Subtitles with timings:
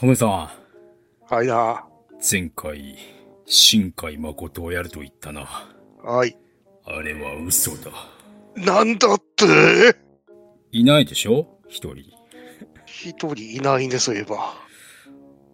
[0.00, 0.48] トメさん、
[1.28, 1.84] はいな。
[2.20, 2.96] 前回、
[3.46, 5.48] 新海誠をやると言ったな。
[6.04, 6.38] はい。
[6.84, 7.90] あれは嘘だ。
[8.54, 9.96] なんだって？
[10.70, 11.48] いないでしょ？
[11.66, 12.04] 一人。
[12.86, 14.54] 一人いないね、そういえば。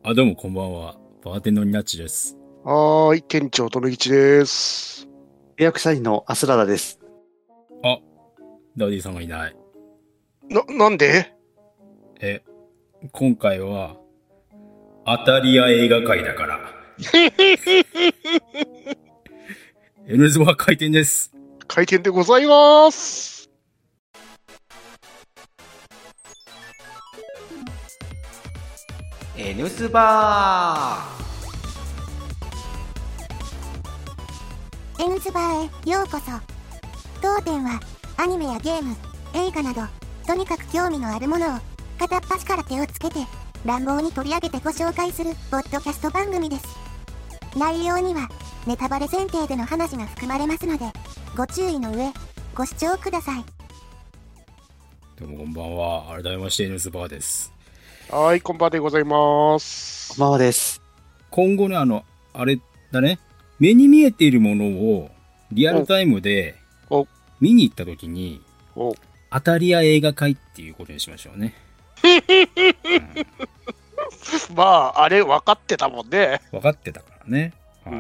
[0.03, 0.99] あ、どうもこんばんは。
[1.25, 2.37] バーテンのニナッチです。
[2.65, 5.09] はーい、店長、とめぎちです。
[5.57, 7.01] 契約社員のアスラダです。
[7.83, 7.99] あ、
[8.77, 9.57] ダディさんがいない。
[10.51, 11.35] な、なんで？
[12.21, 12.43] え、
[13.11, 13.97] 今回は、
[15.07, 16.59] アタリア映画界だから。
[20.09, 21.31] N ズバ開店です。
[21.67, 23.51] 開店でございます。
[29.37, 31.07] N スバ
[35.01, 36.25] エンズバーへようこそ
[37.21, 37.79] 当店は
[38.17, 38.97] アニメやゲーム
[39.35, 39.83] 映画など
[40.27, 41.59] とにかく興味のあるものを
[41.99, 43.17] 片っ端から手をつけて
[43.65, 46.65] 乱暴に取り上げてご紹介するポッドキャスト番組です
[47.57, 48.29] 内容には
[48.67, 50.85] ネタバレ前提での話が含まれますので
[51.35, 52.13] ご注意の上
[52.55, 53.45] ご視聴ください
[55.19, 56.23] どうもこんばんは。
[56.23, 57.53] 改めまして N ズバーです。
[58.11, 60.09] はーい、こんばんでございます。
[60.09, 60.83] こんばんはです。
[61.31, 62.59] 今後ね、あの、あれ
[62.91, 63.21] だね、
[63.61, 65.13] 目に見えているものを
[65.53, 66.57] リアルタイムで
[67.41, 68.43] 見に行った時に、
[68.75, 68.97] お、
[69.31, 71.55] アタリア映画会っていうことにしましょうね。
[74.55, 76.41] まあ、あれ分かってたもんね。
[76.51, 77.53] 分かってたからね。
[77.85, 77.99] はうん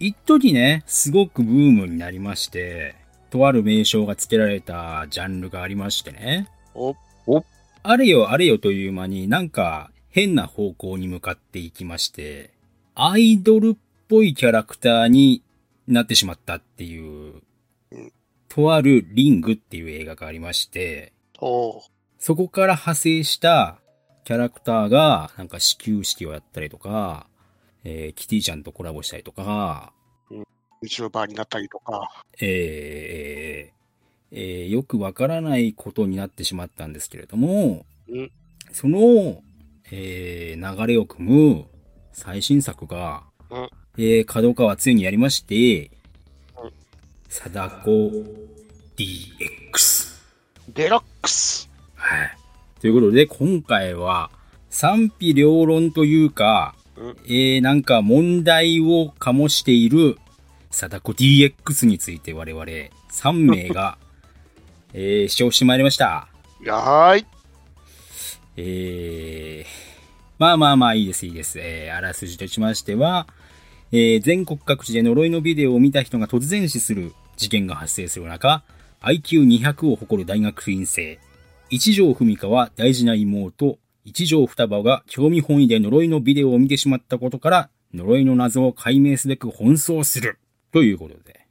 [0.00, 0.08] い。
[0.08, 2.96] 一時ね、すごくブームになりまして、
[3.30, 6.48] とある名称が付けられたジャンルがありましてね。
[6.74, 6.94] お、
[7.82, 12.50] あれよあれよという間になんか変な方向に向かっていきまして、
[12.94, 13.76] アイドルっ
[14.08, 15.42] ぽいキャラクターに
[15.88, 17.42] なってしまったっていう
[17.92, 18.12] うん、
[18.48, 21.82] とあるリングっていう映画がありまして、お、
[22.22, 23.80] そこから派生した
[24.22, 27.26] キャラクターがなんか始球式をやったりとか、
[27.82, 29.92] えーキティちゃんとコラボしたりとか、
[30.84, 32.22] YouTuber になったりとか。
[32.40, 33.74] えー
[34.30, 38.30] えーよくわからないことになってしまったんですけれども、うん
[38.70, 39.42] その、
[39.90, 41.64] えー流れを組む
[42.12, 43.68] 最新作が、うん
[43.98, 45.90] えー、角川ついにやりまして、
[46.56, 46.72] うん
[47.28, 47.90] 貞子
[48.96, 50.22] DX。
[50.72, 51.71] デラックス。
[52.02, 52.36] はい。
[52.80, 54.30] ということで、今回は、
[54.70, 60.18] 賛否両論というか、うんえー、なんか問題を醸している、
[60.70, 63.98] 貞子 DX について我々3名が、
[64.94, 66.26] えー、視聴してまいりました。
[66.66, 67.26] はーい。
[68.56, 69.70] えー、
[70.38, 71.60] まあまあまあいいですいいです。
[71.60, 73.28] えー、あらすじとしましては、
[73.92, 78.64] えー、全国各地で呪いのビデオを見た人が突然死する事件が発生する中、
[79.02, 81.18] IQ200 を誇る大学院生、
[81.72, 90.38] 一条文香は大事な妹、一条双葉が興味本位で呪いのビデオを見てしまったことから、呪いの謎を解明すべく奔走する。
[90.70, 91.46] ということで。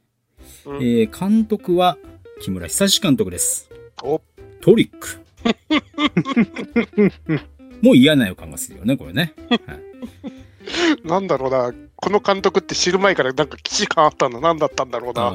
[0.66, 1.98] うんえー、監督は
[2.40, 3.68] 木村久志監督です。
[4.04, 4.20] お、
[4.60, 5.18] トリック。
[7.82, 9.34] もう嫌な予感がするよね、これね。
[9.48, 11.74] はい、なんだろうな。
[11.96, 14.38] この監督って知る前からなんか既視感あったんだ。
[14.38, 15.32] なんだったんだろうあ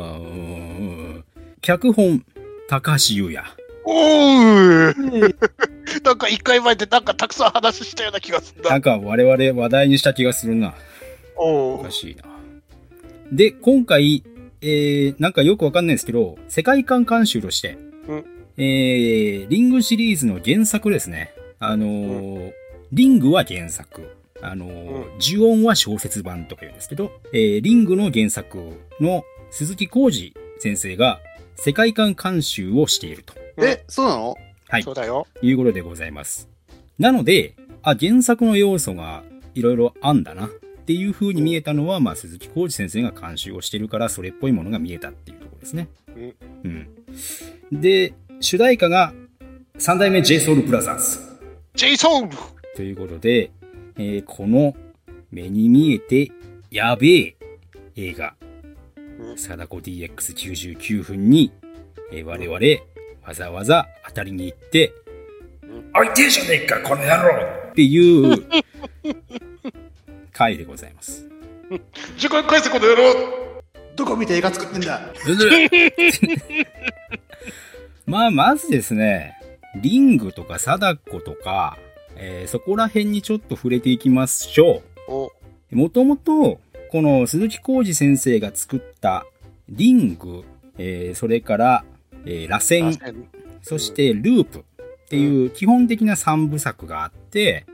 [1.17, 1.23] な。
[1.59, 2.23] 脚本、
[2.69, 3.66] 高橋優也。
[3.89, 5.35] おー
[6.03, 8.71] なんか一回前でなんかたくさん話したような気がするな。
[8.71, 10.75] なんか我々話題にした気がするな。
[11.37, 12.23] おおーかしいな。
[13.31, 14.23] で、今回、
[14.61, 17.77] えー、なんかよくわかんないですけど、世界観監修として、
[18.09, 18.25] うん
[18.57, 21.31] えー、リングシリーズの原作ですね。
[21.59, 22.51] あのー
[22.91, 24.17] リングは原作。
[24.41, 28.57] あのー呪音は小説版とか言うんですけど、えー、リングの原作
[28.99, 31.21] の鈴木浩二先生が
[31.55, 34.35] 世界観監修をしているとえ、そうなの？
[34.69, 35.25] はいそうだよ。
[35.41, 36.49] いうことでございます。
[36.99, 39.23] なので、あ、原作の要素が
[39.55, 40.49] いろいろあんだなっ
[40.85, 45.87] ていう風に見えたのは、まあ、鈴木浩二先生が監修をしてるから、それっぽいものが見えたっていうところですね。
[46.63, 46.87] うん。
[47.71, 49.13] で、主題歌が、
[49.77, 51.19] 三代目 JSOUL ブラザーズ。
[51.75, 52.29] ジェイソン
[52.75, 53.51] ということで、
[53.97, 54.75] えーこの
[55.31, 56.31] 目に見えて
[56.71, 57.35] やべえ
[57.95, 58.35] 映画、
[59.19, 61.51] うん貞子 DX99 分に、
[62.11, 62.59] えー我々
[63.27, 64.93] わざわざ当たりに行って、
[65.93, 67.35] あいてえじゃねえか、この野郎
[67.71, 68.45] っていう
[70.31, 71.27] 回でございます。
[72.17, 73.03] 時間返せこの野郎
[73.97, 75.01] どこ見て映画作ってんだ？
[78.07, 79.35] まあ、まずですね、
[79.81, 81.77] リングとか貞子とか、
[82.15, 85.11] えーそこら辺にちょっと触れていきましょう。
[85.11, 85.31] お、
[85.71, 89.25] もともと、この鈴木浩二先生が作った
[89.67, 90.45] リング、
[90.77, 91.83] えーそれから、
[92.27, 93.25] えー螺旋、
[93.61, 94.63] そしてループっ
[95.09, 97.65] ていう基本的な3部作があって。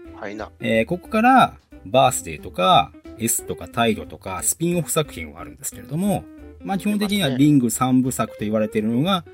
[0.59, 6.23] えーここから、バースデーとか、S とかタイドとか、スピンオフ作品はあるんですけれども、
[6.61, 9.25] まあ基本的にはリング3部作と言われているのが、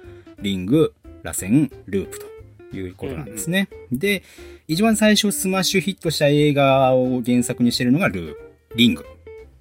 [0.42, 0.94] リング、
[1.24, 2.20] 螺旋、ループ
[2.72, 3.70] ということなんですね。
[3.92, 4.24] で、
[4.68, 8.36] 一番最初スマッシュヒットした映画を原作にしているのがルー、
[8.76, 9.06] リング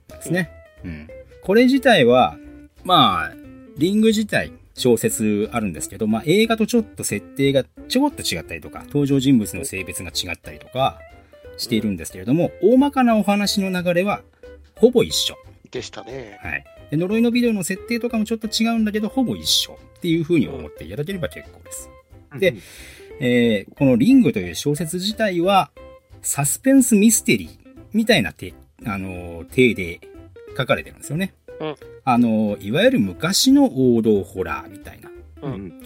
[0.08, 0.50] ですね。
[0.84, 1.08] うん。
[1.42, 2.36] これ自体は、
[2.84, 3.32] まあ、
[3.76, 10.98] リング自体、小説あるんですけど、まあ映画とちょっと設定がちょこっと違ったりとか、登場人物の性別が違ったりとか
[11.56, 14.22] しているんですけれども、大まかなお話の流れは
[14.76, 15.36] ほぼ一緒。
[15.70, 16.38] でしたね。
[16.40, 16.64] はい。
[16.90, 21.90] で、呪いのビデオの設定とかもちょっと違うんだけど、ほぼ一緒っていう風に思っていただければ結構です。
[22.38, 22.54] で、
[23.20, 25.70] えーこのリングという小説自体は、
[26.22, 27.48] サスペンスミステリー
[27.92, 28.54] みたいな手、
[28.86, 30.00] あのー、体で
[30.56, 31.34] 書かれてるんですよね。
[31.60, 31.76] うん
[32.10, 35.10] あのーいわゆる昔の王道ホラーみたいな。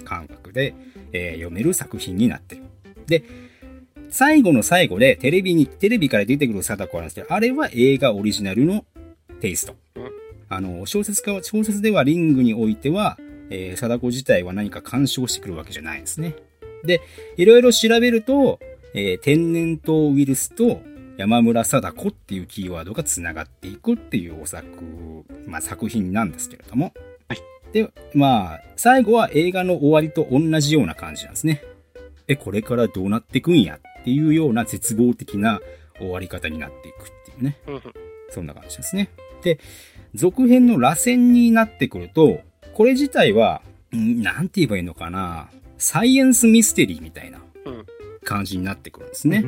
[0.04, 0.74] 感覚で、
[1.12, 2.62] えー読める作品になってる。
[3.06, 3.24] で、
[4.08, 8.84] 最後の最後でテレビに、テレビから出てくる貞子なんですけど、あれは映画オリジナルの
[9.40, 9.74] テイスト。
[9.96, 10.10] うん
[10.48, 13.19] あの、小説家は、小説ではリングにおいては、
[13.50, 16.34] えー、貞子自体は何か干渉してくるわけじゃないんですね。
[16.84, 17.00] で、
[17.36, 18.60] いろいろ調べると、
[18.94, 20.82] えー天然痘ウイルスと
[21.18, 24.66] 山村貞子っていうキーワードが繋がっていくっていうお作、
[25.46, 26.92] まあ作品なんですけれども。
[27.28, 27.38] はい。
[27.72, 31.62] で、まあ、最後は映画の終わりと同じような感じなんですね。
[32.28, 35.60] え、これからどうなってくんやっていうような絶望的な
[35.98, 37.58] 終わり方になっていくっていうね。
[37.66, 37.82] うん
[38.30, 39.10] そんな感じですね。
[39.42, 39.58] で、
[40.14, 42.40] 続編の螺旋になってくると、
[42.72, 43.60] これ自体は、
[43.94, 45.50] んなんて言えばいいのかな。
[45.76, 47.86] サイエンスミステリーみたいなうん
[48.24, 49.44] 感じになってくるんですね。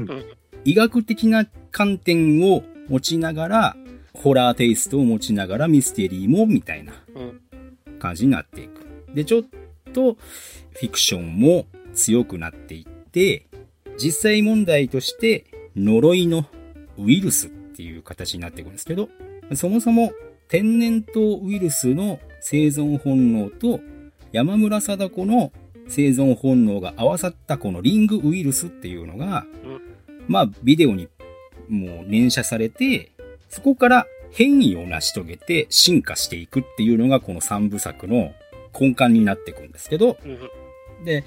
[0.64, 3.76] 医学的な観点を持ちながら、
[4.14, 7.40] ホラーテイストを持ちながらミステリーもみたいなうん
[7.98, 8.86] 感じになっていく。
[9.14, 9.44] で、ちょっ
[9.92, 13.46] とフィクションも強くなっていって、
[13.96, 15.46] 実際問題として
[15.76, 16.46] 呪いの
[16.98, 19.08] ウイルスっていう形になっていくんですけど、
[19.54, 20.12] そもそも
[20.48, 23.80] 天然痘ウイルスの生存本能と
[24.32, 25.52] 山村貞子の
[25.88, 29.46] 生存本能が合わさったこのリングウイルスっていうのが、
[30.28, 31.08] まあビデオに
[31.68, 33.10] もう連写されて、
[33.48, 38.32] そこから変異を成し遂げて進化していくっていうのがこの三部作の
[38.78, 40.38] 根幹になっていくんですけど、うん
[41.04, 41.24] で、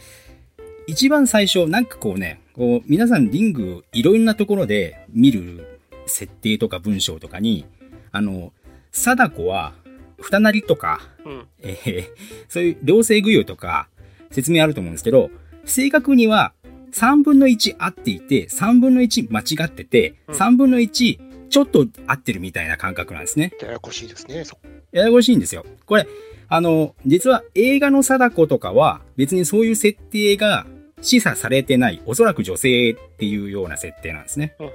[0.88, 7.66] 一番最初、なんかこうね、こう、皆さんリングいろんなところで見る設定とか文章とかに、
[8.12, 8.54] あの、
[8.92, 9.74] 貞子は、
[10.20, 11.48] 二なりとか、うん。
[11.62, 12.08] えー
[12.48, 13.88] そういう両性具有とか
[14.32, 15.30] 説明あると思うんですけど、
[15.66, 16.54] 正確には
[16.94, 23.54] 3分の1合っていて、3分の1間違ってて、うん3分の1ちょっと合ってるみたいな感覚なんですね。
[23.62, 24.44] ややこしいですね。
[24.44, 24.58] そ
[24.92, 25.66] ややこしいんですよ。
[25.86, 26.08] これ、
[26.50, 30.66] あの、実は映画の貞子とかは別にそういう設定が
[31.02, 34.56] 示唆されてない、おそらく女性っていうような設定なんですね。
[34.60, 34.70] うん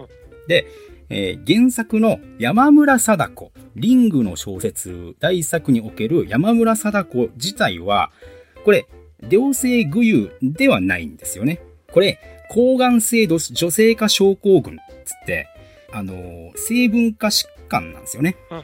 [0.49, 0.67] で、
[1.09, 8.11] えー原作の山村貞子、リングの小説第一作における山村貞子自体は、
[8.65, 8.87] これ、
[9.31, 11.61] 良性具有ではないんですよね。
[11.93, 12.19] これ、
[12.51, 15.47] 抗がん性女女性化症候群つって、
[15.93, 18.37] あのー成分化疾患なんですよね。
[18.51, 18.63] うん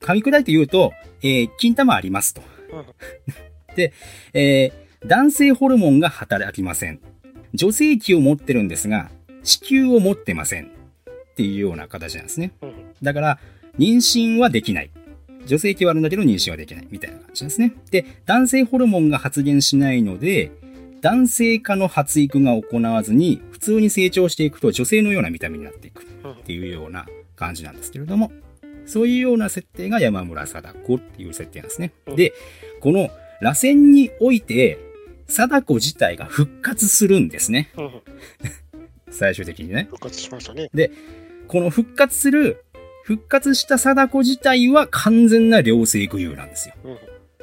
[0.00, 0.92] 噛み砕いて言うと、
[1.22, 2.42] えー金玉ありますと。
[2.72, 2.84] うん
[3.76, 3.92] で、
[4.34, 7.00] えー男性ホルモンが働きません。
[7.54, 9.10] 女性器を持ってるんですが、
[9.42, 10.66] 子宮を持ってません。
[10.66, 12.52] っていうような形なんですね。
[12.62, 13.38] うんだから、
[13.78, 14.90] 妊娠はできない。
[15.44, 16.86] 女性器はあるんだけど妊娠はできない。
[16.90, 17.72] みたいな感じですね。
[17.90, 20.52] で、男性ホルモンが発現しないので、
[21.02, 26.06] 男性化の発育が行わずに、普通に成長していくと女性のような見た目になっていく。
[26.24, 27.06] うんっていうような
[27.36, 28.30] 感じなんですけれども、
[28.86, 31.92] そういうような設定が山村貞子っていう設定なんですね。
[32.06, 32.32] うんで、
[32.80, 34.78] この螺旋において、
[35.26, 37.70] 貞子自体が復活するんですね。
[37.76, 37.90] うん
[39.10, 39.88] 最終的にね。
[39.90, 40.70] 復活しましたね。
[41.48, 42.64] この復活する、
[43.04, 46.74] 復活した貞子自体は完全な良性具有なんですよ。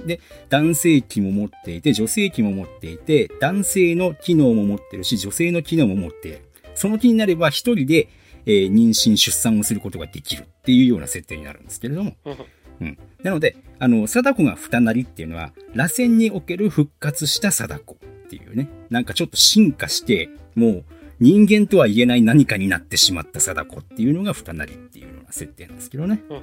[0.03, 6.41] うん男性器も持っていて、女性器も持っていて、男性の機能も持ってるし、女性の機能も持っている。
[6.75, 8.09] その気になれば一人で、
[8.45, 12.15] えー妊娠、出産をすることができるっていうような設定になるんですけれども。
[12.25, 12.35] うん
[12.81, 12.97] うん。
[13.23, 17.97] なので、あの、貞子が二なりっていうのは、螺旋における復活した貞子っ
[18.29, 18.69] ていうね。
[18.89, 20.85] なんかちょっと進化して、もう
[21.19, 26.23] 人間とは言えない何かになってしまった貞子っていうのが二なりっていうような設定なんですけどね。
[26.29, 26.41] うん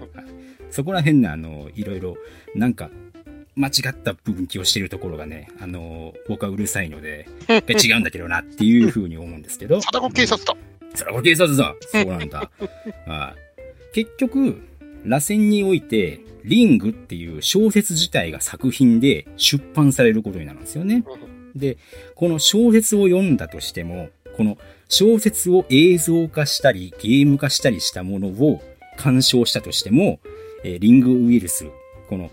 [0.71, 2.17] そこら辺ね、あの、いろいろ、
[2.55, 2.91] なんか、
[3.57, 9.81] 間違った分岐をしてるところがね、あの、僕はうるさいので、違うんだけどなっていうふうに思うんですけど。
[9.81, 10.55] 貞子警察だ。
[10.95, 12.51] それは警察だそうなんだ。
[13.07, 13.47] はい
[13.93, 14.61] 結局、
[15.05, 21.03] 螺旋において、リングっていう小説自体が作品で出版されることになるんですよね。
[21.55, 21.79] で、
[22.15, 24.59] この小説を読んだとしても、この
[24.91, 28.61] 小説を映像化したり、ゲーム化したりしたものを
[28.99, 30.21] 鑑賞したとしても、
[30.63, 31.67] えーリングウイルス、
[32.11, 32.31] この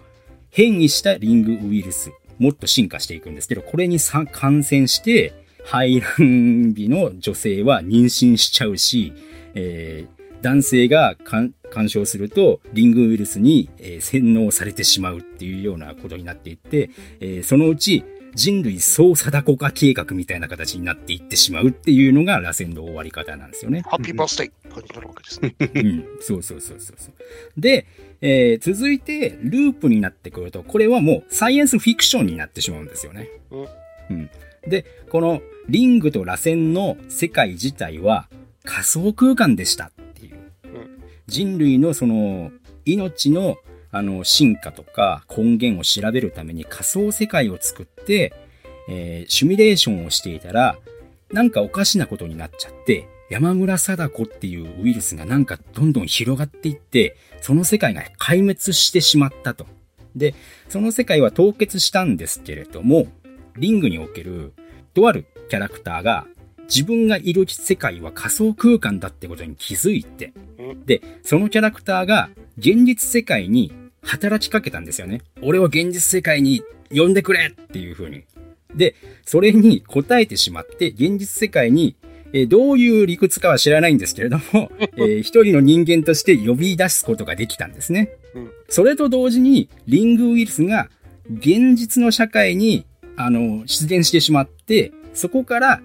[0.53, 5.33] 変異したリングウイルス、もっと進化していくんですけど、これにさ感染して、
[5.65, 9.13] 排卵日の女性は妊娠しちゃうし、
[9.55, 18.03] えー男性が干干渉すると、リングウイルスに、えー洗脳されてしまうっていうようなことになっていって、えーそのうち
[18.35, 23.83] 人類総貞子化計画みたいな形になっていってしまうっていうのが螺旋の終わり方なんですよね。
[23.85, 25.55] ハッピーバースデー感じになるわけですね。
[25.59, 27.61] うん、そうそうそうそうそう。
[27.61, 27.85] で、
[28.25, 33.27] えー続いて、ループになってくると、これはもうサイエンスフィクションになってしまうんですよね。
[33.51, 33.67] うん
[34.11, 34.29] うん。
[34.65, 38.29] で、このリングと螺旋の世界自体は
[38.63, 40.37] 仮想空間でしたっていう。
[41.27, 42.51] 人類のその
[42.85, 43.57] 命の
[43.91, 48.33] あの進化とか根源を調べるために仮想世界を作って、
[48.87, 50.77] えーシミュレーションをしていたら、
[51.33, 59.67] なんかおかしなことになっちゃって、山村貞子っていうウイルスがなんかどんどん広がっていって、その世界が壊滅してしまったと。
[60.15, 60.33] で、
[60.69, 63.07] その世界は凍結したんですけれども、
[63.57, 64.53] リングにおける
[64.93, 66.25] とあるキャラクターが
[66.69, 70.31] 自分がいる世界は仮想空間だってことに気づいて、
[70.85, 75.19] で、そのキャラクターが現実世界に働きかけたんですよね。
[75.41, 78.23] 俺を現実世界に呼んでくれっていう風に。
[78.73, 78.95] で、
[79.25, 81.97] それに答えてしまって、現実世界に、
[82.33, 88.09] えーどういう理屈かは知らないんですけれども、 えー一人の人間として呼び出すことができたんですね。
[88.35, 90.89] うんそれと同時に、リングウイルスが
[91.29, 92.85] 現実の社会に、
[93.15, 95.81] あの、出現してしまって、そこから、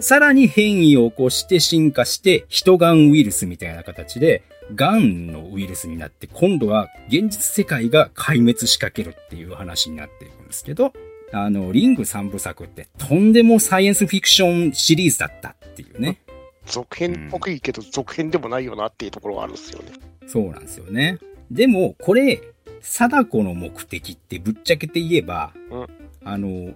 [0.00, 4.42] さらに変異を起こして進化して、ヒトガンウイルスみたいな形で、
[4.74, 10.94] ガンのウイルスになって、今度は現実世界が壊滅しかけるっていう話になっていくんですけど、
[11.32, 16.18] あの、リング三部作ってとんでもサイエンスフィクションシリーズだったっていうね。
[16.66, 19.92] 続編っぽくいいけど、続編でもないよなっていうところがあるんですよね。
[20.26, 21.18] そうなんですよね。
[21.50, 22.40] でも、これ、
[22.80, 25.86] 貞子の目的ってぶっちゃけて言えば、うん
[26.24, 26.74] あの、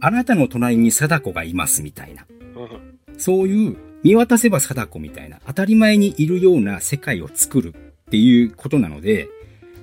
[0.00, 2.26] あなたの隣に貞子がいますみたいな。
[2.56, 9.28] うんそういう、見渡せば貞子みたいな、当たり前にいるような世界を作るっていうことなので、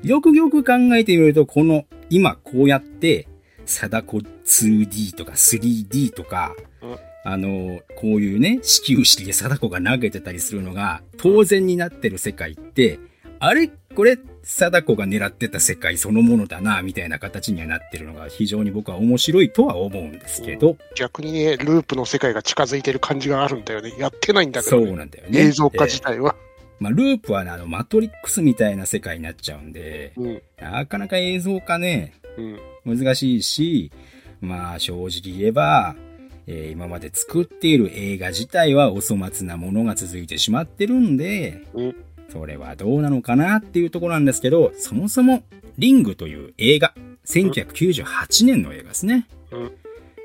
[0.03, 3.27] よくよく考えてみると、この、今こうやって、
[3.65, 12.99] 貞子 2D とか 3D とか、うんあの、こういうね、始球式で貞子が投げてたりするのが、当然になってる世界って、
[13.39, 13.69] あれ？
[13.95, 23.93] これ、貞子が狙ってた世界そのものだな、みたいな形にはなってるのが非常に僕は面白いとは思うんですけど、逆にね、ループの世界が近づいてる感じがあるんだよね。
[23.99, 25.39] やってないんだけそど、ね、うなんだよね。
[25.39, 26.35] 映像化自体は。
[26.79, 30.41] まあ、ループはね、あの、マトリックスみたいな世界になっちゃうんで、うん。
[30.59, 32.13] なかなか映像化ね、
[32.85, 32.97] うん。
[32.97, 33.91] 難しいし、
[34.41, 35.95] まあ、正直言えば、
[36.47, 41.95] えー今まで作っている映画自体はお粗末なものが続いてしまってるんで、うん
[42.29, 45.43] それはどうなのかなっていうところなんですけど、そもそも、
[45.77, 46.95] リングという映画、
[47.25, 49.27] 1998年の映画ですね。
[49.51, 49.71] うん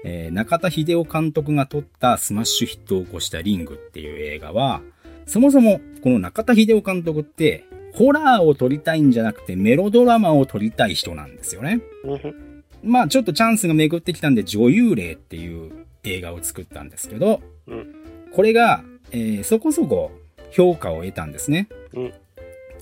[0.04, 4.80] えー中田秀夫監督が撮ったスマッシュヒットを起こしたリングっていう映画は、
[5.26, 11.80] そもそもこの中田秀夫監督って、ホラーを撮りたいんじゃなくてメロドラマを撮りたい人なんですよね。
[12.04, 12.64] うん。
[12.82, 15.72] まあちょっとチャンスが巡ってきたんで女優霊っていう
[16.12, 17.94] 映画を作ったんですけど、うん
[18.32, 20.10] これが、えーそこそこ
[20.50, 21.68] 評価を得たんですね。
[21.94, 22.12] うん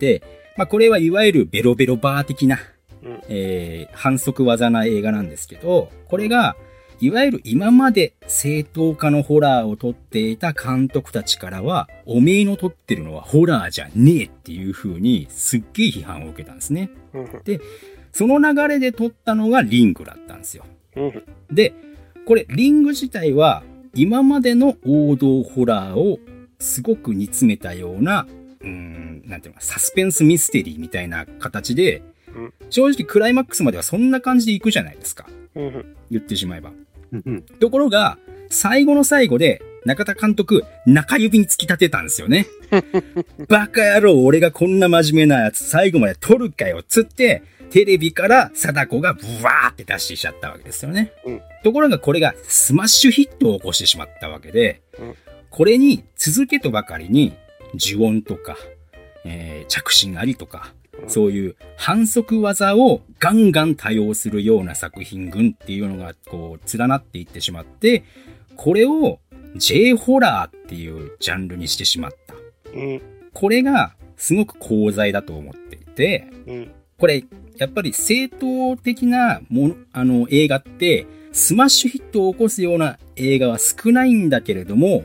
[0.00, 0.22] で、
[0.56, 2.58] まあこれはいわゆるベロベロバー的な、
[3.02, 6.56] うんえー反則技な映画なんですけど、これが、
[6.98, 16.90] いわゆる今まで正当化のホラーを撮っていた監督たちからは、おめえの撮ってるのはホラーじゃねえっていう風にすっげえ批判を受けたんですね。
[17.12, 17.28] うん。
[18.12, 20.64] その流れで撮ったのがリングだったんですよ。
[20.96, 21.22] うん。
[21.52, 21.74] で、
[22.26, 23.62] これ、リング自体は、
[23.94, 26.18] 今までの王道ホラーを
[26.58, 28.26] すごく煮詰めたような、
[28.60, 32.02] うーん、なんていうのか、サスペンスミステリーみたいな形で
[32.36, 35.26] うん、正直クライマックスまではそんな感じでいくじゃないですか。
[35.54, 35.96] うん。
[36.10, 36.70] 言ってしまえば。
[37.12, 38.18] うんうんところが、
[38.48, 42.46] 最後の最後で、中田監督、中指に突き立てたんですよね。
[43.48, 51.12] バカ野郎、俺がこんな真面目なやつ最後まで撮るかよ、つって、テレビから貞子がブワーって出してきちゃったわけですよね。
[51.24, 55.14] うんところがこれがスマッシュヒットを起こしてしまったわけで、うん
[55.48, 57.32] これに続けとばかりに、
[57.76, 58.58] 呪怨とか、
[59.24, 60.74] えー着信ありとか、
[61.08, 68.04] そういう反則技をガンガン多用するような作品群っていうのがこう連なっていってしまって、
[68.56, 69.18] これを
[69.56, 72.34] J ホラーっていうジャンルにしてしまった。
[72.74, 73.02] うん。
[73.32, 76.72] これがすごく功罪だと思っていて、うん。
[76.98, 77.24] これ
[77.58, 85.04] やっぱり正統的なもの、あの映画ってスマッシュヒットを起こすような映画は少ないんだけれども、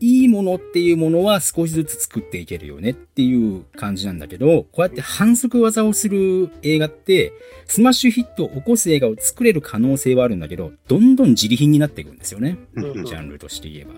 [0.00, 7.32] いいものっていうものは少しずつ作っていけるよねっていう感じなんだけど、こうやって反則技をする映画って、
[7.66, 12.58] スマッシュヒットを起こす映画を作れる可能性はあるんだけど、どんどんジリ貧になっていくんですよね。
[12.74, 13.94] うんジャンルとして言えば。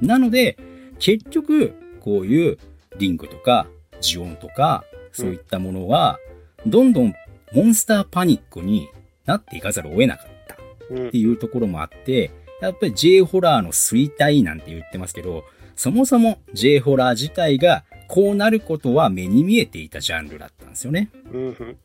[0.00, 0.56] なので、
[0.98, 2.58] 結局、こういう
[2.98, 3.66] リンクとか、
[4.00, 6.18] ジオンとか、そういったものは、
[6.64, 7.14] どんどん
[7.52, 8.88] モンスターパニックに
[9.24, 10.56] なっていかざるを得なかった。
[10.90, 12.30] うんっていうところもあって、
[12.62, 15.44] やっぱり J ホラーの衰退なんて言ってますけど、
[15.74, 21.10] そもそも J ホラー自体がこうなることは目に見えていたジャンルだったんですよね。
[21.32, 21.76] うんうん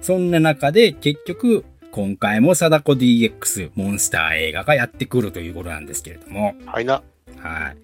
[0.00, 7.02] そんな中で結局、今回も貞子 DX モンスター映画がやってくるということなんですけれども、はいな。
[7.38, 7.76] はい。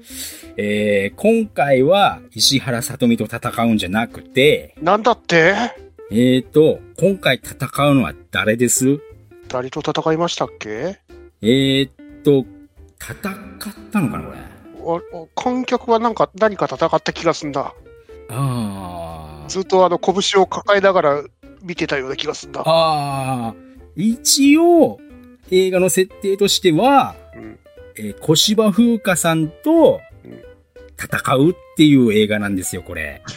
[0.57, 5.55] えー、今回は石原さとみと戦うんじゃなくて、なんだって？
[6.15, 7.57] えーと、今回戦
[7.89, 9.01] うのは誰です？
[9.49, 10.99] 誰と戦いましたっけ？
[11.41, 11.93] えーっ
[12.23, 12.45] と、
[13.01, 13.19] 戦っ
[13.91, 14.39] たのかなこれ。
[14.39, 17.75] ああ観客はなんか何か戦った気がすんだ。
[18.29, 19.49] あー。
[19.49, 21.25] ずっとあの拳を抱えながら
[21.63, 22.63] 見てたような気がすんだ。
[22.67, 24.03] あー。
[24.03, 25.01] 一応、
[25.51, 27.59] 映画の設定としては、うん
[27.97, 30.43] えー小芝風花さんとうん
[31.03, 33.23] 戦うっていう映画なんですよ、これ。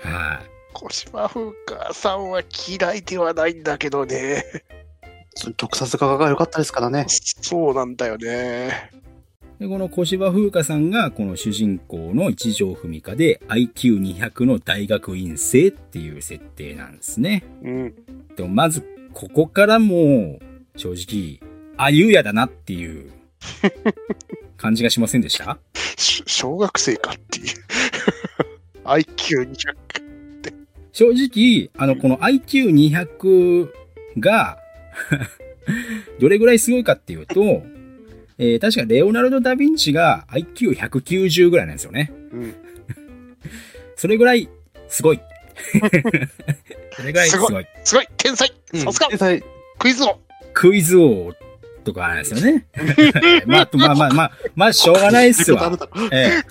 [0.00, 0.51] はい。
[0.72, 4.44] 小島風花さんは嫌いではないんだけどね。
[5.56, 7.06] 特撮画が良かったですからね。
[7.08, 8.90] そうなんだよね。
[9.58, 17.44] で、この小芝風花さんが、この主人公の一条文香で IQ200 の大学院生っていう設定なんですね。
[17.62, 17.94] うん。
[18.36, 18.82] でもまず、
[19.14, 23.12] ここからもう、正直、あゆやだなっていう
[24.56, 25.58] 感じがしませんでした
[25.96, 27.46] し小学生かっていう。
[28.84, 30.01] IQ200。
[30.92, 33.68] 正直、あの、この IQ200
[34.18, 34.58] が、
[36.20, 37.64] どれぐらいすごいかっていうと、
[38.38, 42.12] えー確かレオナルド・ダ・ヴィンチが IQ190 ぐらいなんですよね。
[42.32, 42.54] うん。
[43.96, 44.48] それぐらい、
[44.88, 45.20] すごい。
[46.92, 47.66] それぐらいすごい。
[47.84, 49.42] すごい天才さすが天才
[49.78, 50.18] クイズ王
[50.54, 51.32] クイズ王
[51.84, 52.66] とかなんですよね。
[53.46, 55.72] まあ、まあまあまあ、まあ、しょうがないっすわ。
[56.10, 56.42] ええ。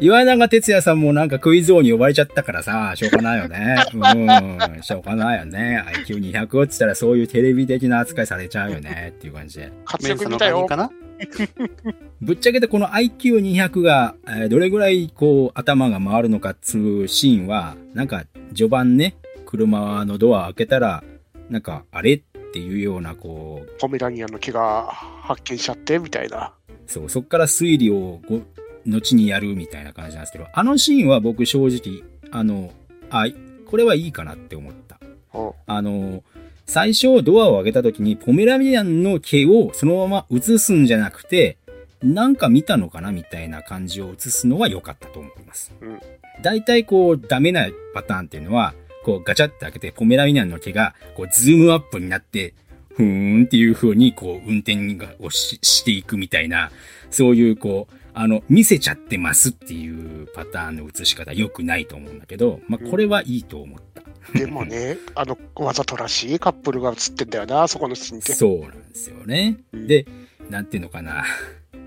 [0.00, 3.76] 岩永哲也さんもなんかクイズ王に呼ばれちゃったからさ、しょうがないよね。
[3.94, 5.84] うん、しょうがないよね。
[6.04, 9.72] IQ200 って言ったらそういうテレビ的な扱いされちゃうよねっていう感じで。
[9.84, 10.90] 活躍見たよ会員かな？
[12.20, 19.14] ぶっちゃけてこの IQ200 が、えーどれぐらいこう頭が回るのかっつうシーンは、なんか序盤ね、
[19.46, 21.04] 車のドア開けたら、
[21.48, 26.52] なんかあれっていうようなこう、ポメラニアンの毛が発見しちゃってみたいな
[26.86, 28.40] そう、そっから推理をご、
[28.86, 32.72] 後にやるみたいな感じなんですけど、あのシーンは僕正直、あの、
[33.10, 33.26] あ、
[33.66, 34.98] これはいいかなって思った。
[35.32, 36.22] おあの、
[36.66, 41.58] 最初ドアを開けた時にポメラニアンの毛をそのまま映すんじゃなくて、
[42.02, 45.72] なんか見たのかなみたいな感じを映すのは良かったと思います。
[45.80, 46.00] うん
[46.42, 52.54] 大体こうダメなパターンっていうのは、こうガチャって開けてポメラニアンの毛がこうズームアップになって、
[52.96, 56.70] ふーんっていう風にこう運転をししていくみたいな、
[57.10, 64.02] そういうこう、あの、見せちゃってますっていうパターンの映し方良くないと思うんだけど、まあこれはいいと思った。
[64.38, 69.58] でもね あのわざとらしいカップルが映ってんだよなそこのシーンってそうなんですよね。
[69.72, 70.06] うんで、
[70.48, 71.24] なんていうのかな。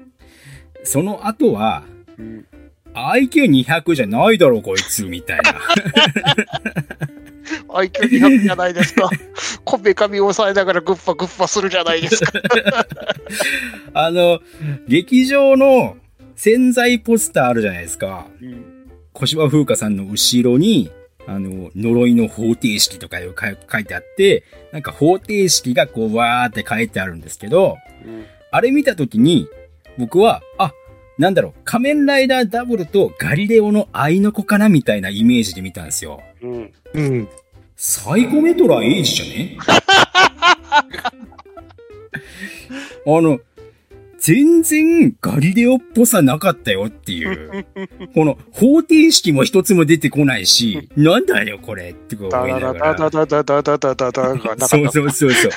[0.83, 1.83] その後は、
[2.17, 2.45] うん
[2.93, 5.53] IQ200 じゃないだろ、こいつ、みたいな。
[7.69, 9.09] IQ200 じゃないですか
[9.63, 12.31] こめかみを押さえながらグッパグッパするじゃないですか
[13.93, 14.39] あの、
[14.87, 15.97] 劇場の
[16.37, 18.27] 潜在ポスターあるじゃないですか。
[18.41, 18.73] うん
[19.13, 20.91] 小芝風花さんの後ろに、
[21.25, 29.47] あの、呪いの方程式とか書いてあって、なんか方程式がこう、わーって書いてあるんですけど、うんあれ見たときに、
[29.97, 30.71] 僕は、あ、
[31.17, 36.21] なんだろう、仮面ライダーダブルとガリレオの愛の子かなみたいなイメージで見たんですよ。
[36.43, 37.27] うんうん。
[37.75, 39.57] サイコメトラエイジじゃね？
[43.05, 43.39] あの、
[44.27, 47.65] 全然ガリレオっぽさなかったよっていう。
[48.13, 52.93] この方程式も一つも出てこないし、 なんだよこれって思いダながら。
[52.93, 55.51] ダダダダダダダダダがなかったそうそうそうそう。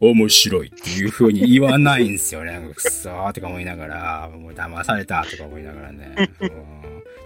[0.00, 2.58] 面白いっていう風に言わないんですよね。
[2.74, 6.14] くっそーとか思いながら、もう騙されたとか思いながらね。
[6.40, 6.50] うん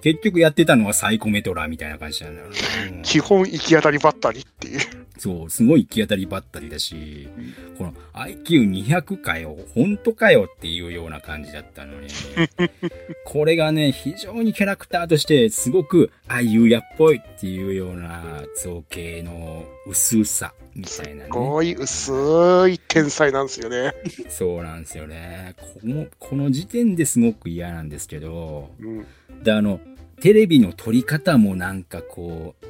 [0.02, 2.58] 結局やってたのはサイコメトラみたいな感じなんだろうね。
[2.96, 4.80] うん基本行き当たりばったりっていう
[5.18, 7.28] そう、すごい行き当たりばったりだし、
[7.78, 12.08] この IQ200 かよ、本当かよっていうような感じだったのに、
[13.24, 21.24] これがね、非常にキャラクターとしてすごく、あいうやっぽいっていうような造形の薄さみたいなね。
[21.24, 22.12] すごい薄
[22.70, 23.94] い天才なんですよね。
[24.28, 25.54] そうなんですよね。
[25.58, 29.06] この、この時点ですごく嫌なんですけど、うん。
[29.44, 29.80] で、あの、
[30.20, 32.66] テレビの撮り方もなんかこう、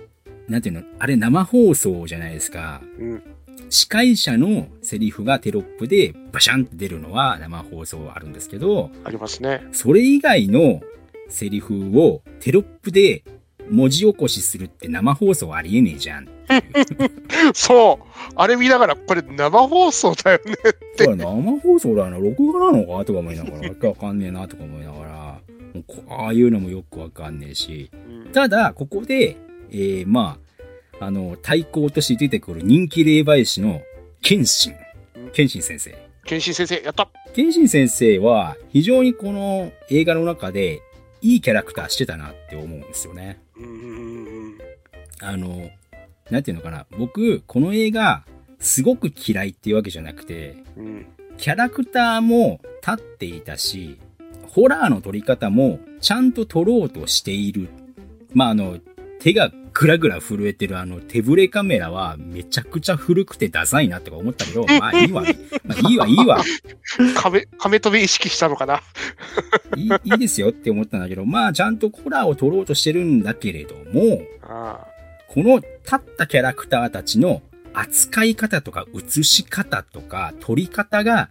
[0.49, 2.83] なんていうの、あれ生放送じゃないですか。
[2.99, 3.23] うん。
[3.71, 9.67] 司会者のセリフがテロップでバシャンって出るのは生放送あるんですけど、ありますね。
[9.73, 10.83] それ以外の
[11.29, 13.25] セリフをテロップで
[13.71, 16.29] 文字起こしするって生放送ありえねえじゃん。
[17.55, 18.07] そう。
[18.37, 20.55] あれ見ながら、これ生放送だよね。
[20.99, 23.05] これ生放送だな、録画なのか？
[23.07, 25.41] とか思いながら、わけわかんねえなとか思いながら、
[26.11, 27.91] ああいうのもよくわかんねえし、
[28.27, 29.37] うんただ、ここで、
[29.75, 30.39] えー、ま
[31.01, 33.83] あ、あの、対抗として出てくる人気霊媒師の、
[34.23, 34.75] 謙信。
[35.33, 36.05] 謙信先生。
[36.25, 40.81] 剣心先生、やった謙信先生は、非常にこの映画の中で、
[41.21, 43.41] いいキャラクターしてたなって思うんですよね。
[45.21, 45.71] あの、
[46.31, 46.87] なんていうのかな。
[46.97, 48.25] 僕、この映画、
[48.61, 50.87] すごく嫌いっていうわけじゃなくて、うん。
[50.87, 51.07] うん。
[51.37, 53.99] キャラクターも立っていたし、
[54.49, 57.69] ホラーの撮り方もちゃんと撮ろうとしている。
[58.33, 58.79] まあ、あの、
[59.21, 65.23] 手がぐらぐら震えてるあの手ブレカメラはめちゃくちゃ古くてダサいなとか思ったけど、 まあいいわ。
[65.65, 66.43] まあいいわ、いいわ。
[67.17, 68.81] 亀、亀止め意識したのかな？
[69.77, 74.87] いい、いいですよって思ったんだけど、まあちゃんとホラーを撮ろうとしてるんだけれども、あ
[75.27, 81.29] この立ったキャラクターたちの扱い方とか映し方とか撮り方が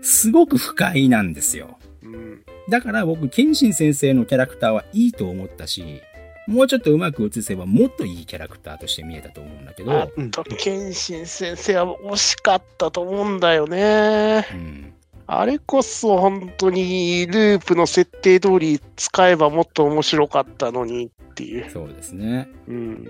[0.00, 1.78] すごく不快なんですよ。
[1.80, 1.86] あ。
[2.04, 2.42] うん。
[2.68, 6.00] だから僕、謙信先生のキャラクターはいいと思ったし、
[6.46, 14.46] もうちょっとうまく映せばもっといいキャラクターとして見えたと思うんだけあど、うんと、剣心先生は惜しかったと思うんだよね。
[14.52, 14.94] うん。
[15.26, 21.70] あれこそ本当にループの設定通り使えばもっと面白かったのにっていう。
[21.70, 22.48] そうですね。
[22.66, 23.04] うん。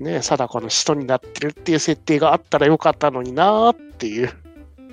[0.00, 4.32] ね貞子の使徒になってるっていう設定があったらよかったのになーっていう。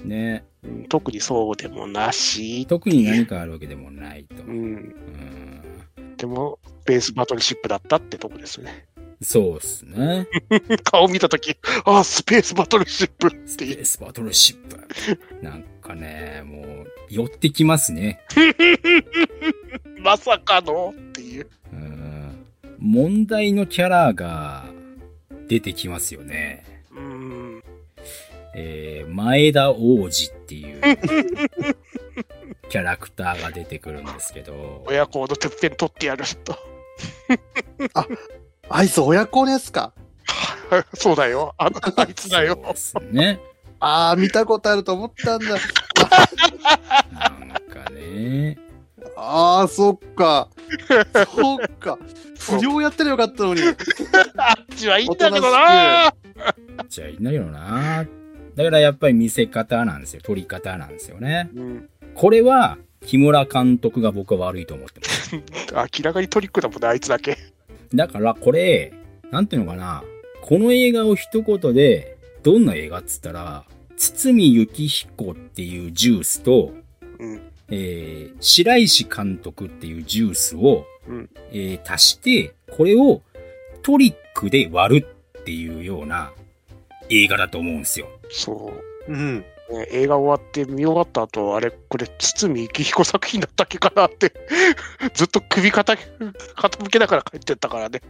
[0.04, 0.44] ね。
[0.64, 2.66] うん特にそうでもなし。
[2.66, 4.36] 特に何かあるわけでもないと。
[4.44, 4.48] う。
[4.48, 4.94] うんん。
[6.18, 8.86] でも、ベースバトルシップだったってとこですよね。
[9.22, 10.28] そうっすね。
[10.84, 13.48] 顔見たとき、ああ、スペースバトルシップっていう。
[13.48, 14.76] スペースバトルシップ。
[15.42, 18.22] なんかね、もう、寄ってきますね。
[20.00, 21.48] まさかのっていう。
[21.72, 22.46] うん。
[22.78, 24.66] 問題のキャラが
[25.48, 26.64] 出てきますよね。
[26.92, 27.64] うん。
[28.54, 30.82] えー、前田王子っていう
[32.70, 36.75] キャラクターが出てくるんですけど、親子のてっぺん取ってやると。
[38.70, 39.94] あいつ親子のやつか？
[40.96, 41.54] そうだよ。
[41.58, 42.58] あの、 あいつだよ
[43.12, 43.40] ね。
[43.80, 45.46] ああ、見たことあると思ったんだ。
[45.50, 45.60] なん
[47.86, 48.58] かね。
[49.16, 50.50] ああ、そっか。
[51.36, 51.98] そっか。
[52.40, 53.62] 不良やったらよかったのに。
[53.64, 56.14] あっちはいいんだけどな。
[56.90, 58.06] じゃあいいんだけどな。
[58.56, 60.22] だからやっぱり見せ方なんですよ。
[60.24, 61.50] 撮り方なんですよね。
[61.56, 61.90] うん。
[62.16, 65.36] これは、木村監督が僕は悪いと思ってます。
[65.74, 67.38] 明らかにトリックだもんね、あいつだけ。
[67.94, 68.94] だからこれ、
[69.32, 70.04] なんていうのかな。
[70.42, 73.66] この映画を一言で、どんな映画っつったら、
[73.98, 76.74] 堤幸彦っていうジュースと、
[77.20, 77.42] うん。
[77.72, 83.22] えー、白石監督っていうジュースを、うんえー足して、これを
[83.82, 85.08] トリックで割る
[85.40, 86.32] っていうような
[87.10, 88.08] 映画だと思うんですよ。
[88.30, 88.74] そ
[89.08, 89.12] う。
[89.12, 89.46] うん。
[89.72, 94.32] ね、映画終わって見終わった後、あれ、これ、堤幸彦作品だったっけかなって、
[95.14, 95.98] ずっと首傾
[96.56, 98.02] 傾けながら帰ってったからね。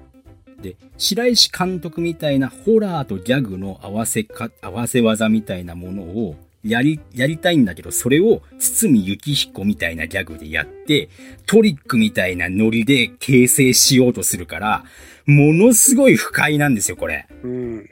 [0.62, 11.10] で、白石監督みたいなホラーとギャグの合わせか、合わせ技みたいなものをやり、やりたいんだけど、それを堤幸彦みたいなギャグでやって、
[11.46, 14.84] トリックみたいなノリで形成しようとするから、
[15.26, 17.28] ものすごい不快なんですよ、これ。
[17.44, 17.90] うん。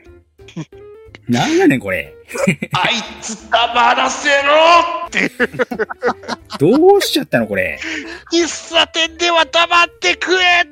[1.28, 2.14] なんやねん、これ。
[2.72, 5.30] あいつ黙らせろっていう。
[6.58, 7.78] どうしちゃったの、これ。
[8.32, 10.64] 喫茶店では黙って食え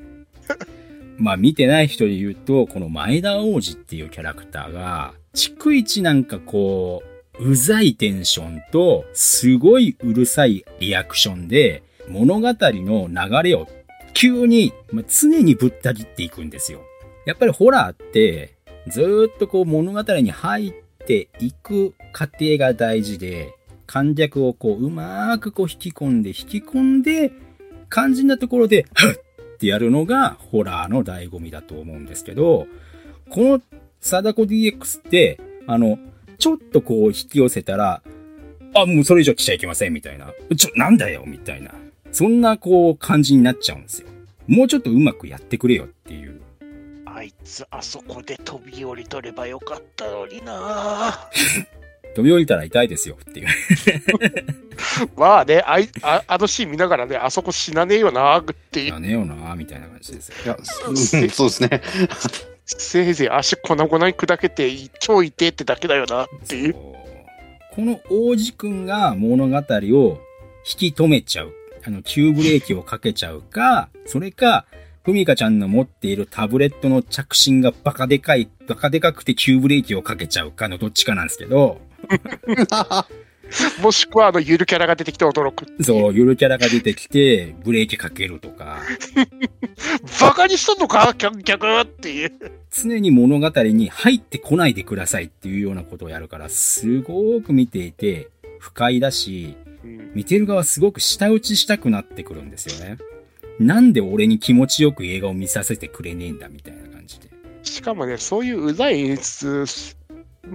[1.18, 7.02] まあ見てない人で言うと、この前田王子っていうキャラクターが、逐一なんかこ
[7.38, 13.68] う、うざいテンションと、すごいうるさいリアクションで、物語の流れを
[14.12, 16.82] 急に、まあ、常にぶった切っていくんですよ。
[17.24, 18.54] やっぱりホラーって、
[18.88, 20.72] ずっとこう物語に入っ
[21.06, 23.54] ていく過程が大事で、
[23.86, 27.32] 観客をこううまーくこう引き込んで引き込んで、
[27.90, 29.14] 肝心なところで、はっ
[29.52, 32.66] ってやるのがホラーの醍醐味だと思うんですけど、
[33.30, 33.62] この
[34.00, 36.00] 貞子 DX って、あの、
[36.38, 38.02] ちょっとこう引き寄せたら、
[38.74, 40.32] あ、もうそれ以上来ちゃいけません、みたいな。
[40.56, 41.72] ちょ、なんだよ、みたいな。
[42.10, 44.08] そんなこう感じになっちゃうんですよ。
[44.48, 46.40] もうちょっとうまくやってくれよっていう。
[47.14, 51.28] あいつ、あそこで飛び降りとればよかったのにな
[52.14, 53.48] 飛び降りたら痛いですよっていう。
[55.16, 58.88] まあね、あいああのシーン見ながらね、あそこ死なねえよなっていう。
[58.88, 60.34] やねえよな、みたいな感じですよ。
[60.44, 61.82] いや、うんそうですね。
[62.64, 64.70] せいぜい足粉々に砕けて
[65.00, 70.20] 超痛えってだけだよなっていうこの王子くんが物語を
[70.80, 71.52] 引き止めちゃう。
[71.84, 74.66] あの、急ブレーキをかけちゃうか、それか、
[75.04, 81.80] ふみかちゃんの持っているタブレットの着信がバカでかい、バカでかくて急ブレーキをかけちゃうかのどっちかなんですけど、
[83.82, 85.66] もしくはあのゆるキャラが出てきて驚く。
[85.82, 88.78] そう、ゆるキャラが出てきて、ブレーキかけるとか、
[90.20, 91.14] バカにしとんのか？
[91.18, 92.32] 客客っていう。
[92.70, 98.28] 常に物語に入ってこないでくださいっていうようなことをやるから、すごく見ていて、
[98.60, 102.98] 不快だし、うん見てる側すごく舌打ちしたくなってくるんですよね。
[103.58, 107.28] なんで俺に気持ちよく映画を見させてくれねえんだみたいな感じで。
[107.62, 109.66] しかもね、そういううざい演出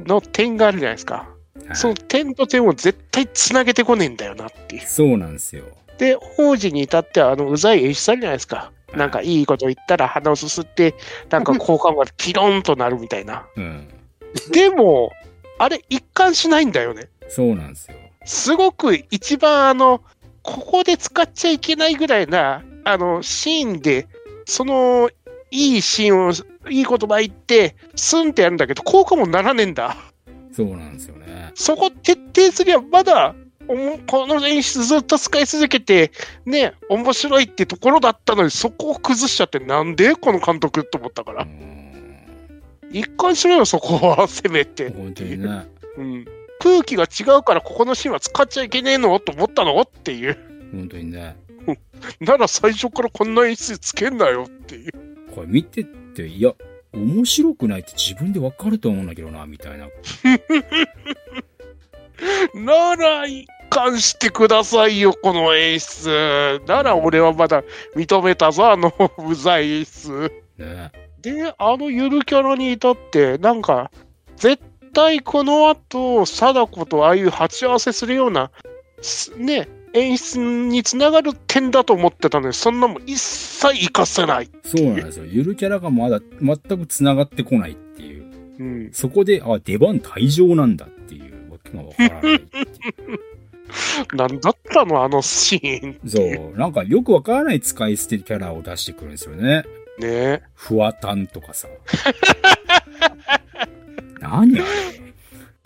[0.05, 1.15] の点があるじゃないですか。
[1.15, 1.37] はい
[1.73, 4.87] その点と点を絶対つなげてこねえんだよなっていう。
[4.87, 5.65] そうなんですよ。
[5.97, 8.71] で、王子に至っては、あの、うざい演出あるじゃないですか。
[8.93, 10.95] いなんかいいこと言ったら鼻をすすって、
[11.29, 13.45] なんか好感がピロンとなるみたいな。
[13.55, 13.87] うん。
[14.51, 15.11] でも、
[15.57, 17.09] あれ一貫しないんだよね。
[17.27, 17.97] そうなんですよ。
[18.25, 20.01] すごく一番あの、
[20.43, 24.07] ここで使っちゃいけないぐらいな、あの、シーンで、
[24.45, 25.09] その、
[25.51, 26.31] いいシーンを、
[26.69, 29.97] いい言葉言って、スンってやるんだけど、効果もならねえんだ。
[30.53, 31.51] そうなんですよね。
[31.53, 33.35] そこ徹底すりゃ、まだ、
[33.67, 36.11] この演出ずっと使い続けて、
[36.45, 41.43] ね、面白いってところだったのに、そこを崩しちゃって、なんでこの監督と思ったかうら。
[41.43, 42.23] ん。
[42.93, 44.91] 一貫しろよ、そこは、せめて。
[44.91, 45.67] 本当にね。
[45.97, 46.25] うん。
[46.59, 49.19] 空気が違うから、ここのシーンは使っちゃいけねえの？
[49.19, 49.79] と思ったの？
[49.81, 50.37] っていう。
[50.71, 51.35] 本当にね。
[52.21, 54.91] なら最初からこんな演出つけんなよっていう。
[55.33, 56.53] これ見てって、いや、
[56.93, 59.87] 面白くないって自分でわかると思うんだけどな、みたいな。
[62.55, 66.61] なら一貫してくださいよ、この演出。
[66.65, 67.63] なら俺はまだ
[67.95, 70.31] 認めたぞ、あのうざい演出。
[70.57, 70.91] ね。
[71.21, 73.91] で、あのゆるキャラに至って、なんか、
[74.35, 78.49] 絶対この後、貞子とああいう鉢合わせするような、
[79.01, 84.49] すね、演出につながる点だと思ってたのに、そんなもん一切活かせない。
[84.63, 85.25] そうなんですよ。
[85.25, 88.25] ゆるキャラがまだ全く繋がってこないっていう。
[88.59, 88.89] うん。
[88.91, 92.67] そこで、あ、出番退場なんだっていうわけがわからないっていう。
[94.15, 95.99] なんだったの、あのシーン。
[96.07, 96.57] そう。
[96.57, 99.63] なんかよくわからない使い捨てキャラを出してくるんですよね。
[99.99, 101.67] ねふわたんとかさ。
[104.19, 104.63] 何あれ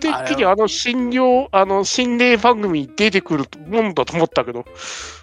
[0.02, 4.66] てっきりあの診療、あの心霊番組に出てくるもんだと思ったけど、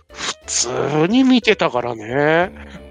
[0.09, 2.53] 普通に見てたからね。
[2.83, 2.89] うん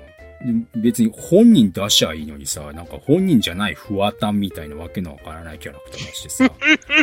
[0.75, 6.51] 別に本人出しゃいいのにさ、なんか本人じゃないふわたんみたいなわけのわからないキャラクター出してさ、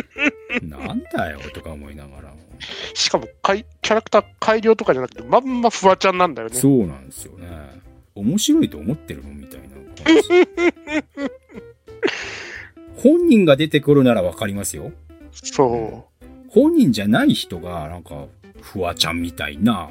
[0.63, 2.33] なんだよとか思いながら。
[2.93, 6.55] しかもかい、キャラクター改良とかじゃなくて、まんまフワちゃんなんだよね。
[6.55, 7.47] そうなんですよね。
[8.15, 9.67] 面白いと思ってるのみたいな
[10.03, 10.29] 感じ。
[12.97, 14.91] 本人が出てくるならわかりますよ。
[15.31, 16.07] そ
[16.49, 18.27] 本人じゃない人が、なんか、
[18.61, 19.89] フワちゃんみたいな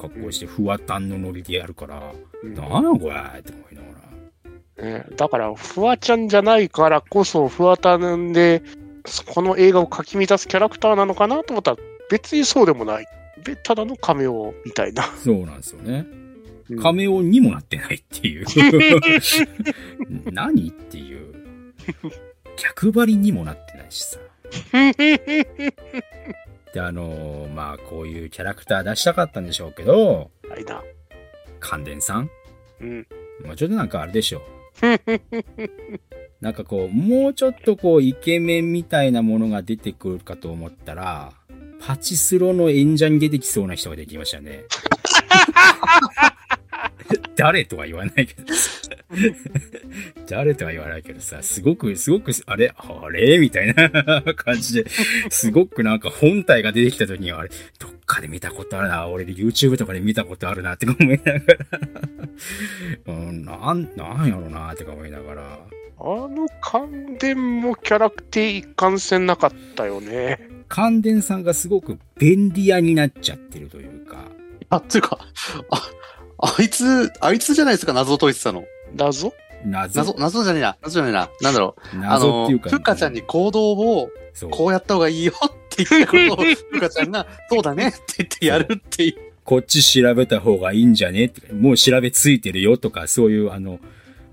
[0.00, 2.12] 格好して、フワタンのノリでやるから、
[2.42, 2.46] う。
[2.46, 3.88] うんなんなんこれって思いなが
[4.84, 4.98] ら。
[5.00, 8.62] ねだから、フワちゃんじゃないからこそ、フワタンで、
[9.26, 11.76] この映画をかき乱すキャラクターなのかなと思ったら、
[12.10, 13.06] 別にそうでもない。
[13.44, 15.02] べただのカメオみたいな。
[15.02, 16.06] そうなんですよね。
[16.06, 16.22] うん
[16.80, 18.46] カメオにもなってないっていう。
[20.32, 21.34] 何っていう。
[22.56, 24.18] 逆張りにもなってないしさ。
[26.72, 30.82] で、あのーまあ、こういうキャラクター出したかったんでしょうけど、あいな。
[31.60, 32.30] 関電さん
[32.80, 33.06] うん。
[33.44, 34.42] まあ、ちょっとなんかあれでしょう。
[36.40, 41.32] なんかこう、もうちょっとこう、イケメンみたいなものが出てくるかと思ったら、
[41.80, 44.64] パチスロの演者に出てきそうな人ができましたね。
[47.36, 48.54] 誰とは言わないけど。
[48.54, 48.80] さ。
[50.28, 53.38] 誰とは言わないけどさ、すごく、すごく、あれあれ？
[53.38, 54.90] みたいな感じで、
[55.30, 60.74] すごくなんか本体が出てきた時には、あれ、どっかで見たことあるな、俺で YouTube とかで見たことあるな。
[60.74, 61.44] って思いながら、
[63.06, 64.72] うん、なん、なんやろな。
[64.72, 65.60] って思いながら、
[66.04, 70.40] あの関電もキャラクター一貫性なかったよね。
[70.68, 74.24] 関電さんがすごく便利屋になっちゃってるというか、
[74.70, 75.18] あ、っていうか、
[75.70, 75.90] あ、
[76.42, 78.64] あいつ、あいつじゃないですか、謎を解いてたの。
[78.94, 79.32] 謎？
[79.64, 80.00] 謎？
[80.00, 80.76] 謎、謎じゃねえな。
[80.82, 81.30] 謎じゃねえな。
[81.40, 81.96] なんだろう。
[81.96, 82.70] あの謎っていう、か。
[82.70, 89.14] ふっかちゃんに行動をそうこうやった方がいいよって言ったことを、 ふっかちゃんが、そうだねって言ってやるっていう。
[89.44, 91.26] こっち調べた方がいいんじゃね？
[91.26, 93.78] ってもう調べついてるよとか、そういう、あの、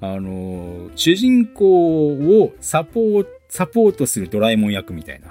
[0.01, 5.27] あの、主人公をサポート、サポートするドラえもん役みたいな。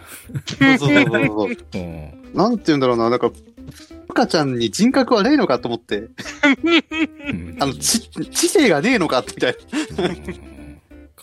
[0.78, 1.50] そうそうそうそう。
[1.74, 2.10] うん。
[2.34, 3.10] なんて言うんだろうな。
[3.10, 3.30] なんか、
[4.08, 6.08] ふかちゃんに人格はねえのかと思って、う
[7.32, 7.56] ん。
[7.60, 9.56] あの、知、知性がねえのかみたい
[9.96, 10.04] な。
[10.04, 10.80] うん。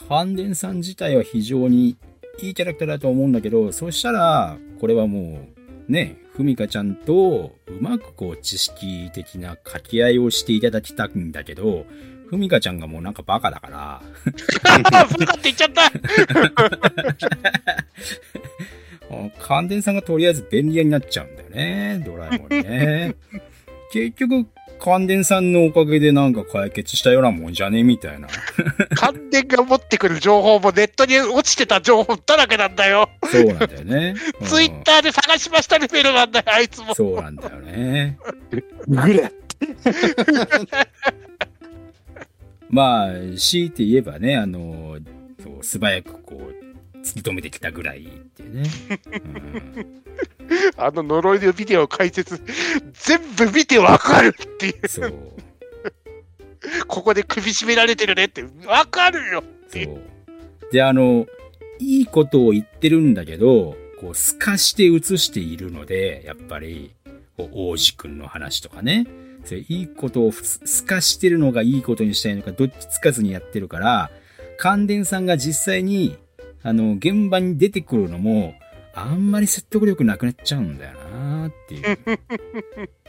[0.07, 1.97] 関電さん自体は非常に
[2.39, 5.47] いいキャラクターだと思うんだけど、そしたら、これはも
[5.87, 11.85] う、ね、ふみかちゃんとうまくこう知識的な掛け合いをしていただきたいんだけど、
[12.27, 14.01] ふみかちゃんがもうなんかバカだから、
[14.83, 15.91] バカって言っちゃった
[19.39, 23.15] 関電さんがとりあえず便利屋になっちゃうんだよね、ドラえもんね。
[23.91, 24.47] 結局、
[24.79, 28.27] 関電さんのおかげでなんか解決したようなもんじゃねみたいな。
[28.95, 33.09] 関電が持ってくる情報もネットに落ちてた情報だらけなんだよ。
[33.23, 34.15] そうなんだよね。
[34.41, 36.93] う んツイッターで探しましたレベルなんだよ、あいつも。
[36.93, 38.17] そうなんだよね。
[38.87, 39.31] グレ
[42.69, 44.97] まあ、強いて言えばね、あの、
[45.61, 46.64] 素早くこう、
[47.05, 48.69] 突き止めてきたぐらいっていうね。
[49.67, 52.41] うん、あの呪いのビデオ解説、
[52.93, 54.87] 全部見てわかるっていう。
[54.87, 55.13] そう。
[56.87, 60.01] ここで首絞められてるねって、わかるよそう。
[60.71, 61.27] で、あの、
[61.79, 66.95] いいことを言ってるんだけど、こう、透かして映しているので、やっぱり、
[67.37, 69.05] こう王子くんの話とかね。
[69.43, 74.09] そういういいことをす透かしてるのがいいことにしたいのか、どっちつかずにやってるから、
[74.57, 76.17] 関電さんが実際に、
[76.65, 78.55] あの、現場に出てくるのも、
[78.93, 81.97] あんまり説得力なくなっちゃうんだよなっていう。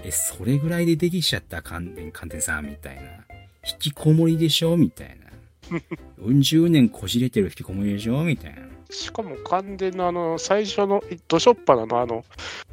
[0.05, 3.03] え、それぐらいでできちゃった関電、関電さんみたいな。
[3.03, 5.16] 引きこもりでしょみたい
[5.71, 5.79] な。
[6.21, 8.62] 40年こじれてる引きこもりでしょみたいな。
[8.90, 12.25] しかも完全なあの、最初の、ドショッパなの、あの、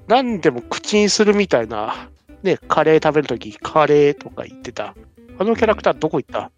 [0.08, 2.10] 何でも口にするみたいな、
[2.44, 4.96] ね、カレー食べるとき、カレーとか言ってた。
[5.40, 6.52] あのキャラクターどこ行った？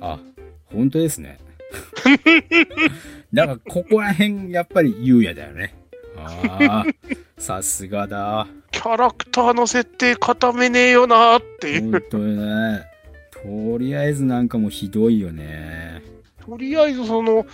[0.00, 0.18] あ、
[0.66, 1.38] 本当ですね。
[3.32, 5.74] だから、ここら辺、やっぱり、ゆうやだよね。
[6.16, 6.84] ああ、
[7.38, 8.46] さすがだ。
[8.70, 11.92] キャラクターの設定固めねえよなっていう。
[11.92, 12.82] 本当にね。
[13.30, 16.02] とりあえずなんかもうひどいよね。
[16.44, 17.46] とりあえずその、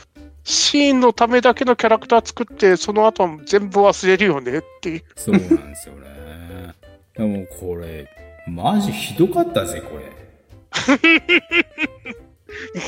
[0.45, 5.03] シーンのためだけのキャラクター作って、その後は全部忘れるよねっていう。
[5.17, 6.05] そうなんですよね。
[7.17, 8.09] でもこれ、
[8.47, 10.13] マジひどかったぜ、これ。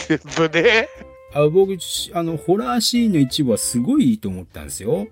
[0.08, 0.88] 全部ね。
[1.36, 1.76] あ僕、
[2.14, 5.06] あの、ホラーシーンの一部はすごいいいと思ったんですよ。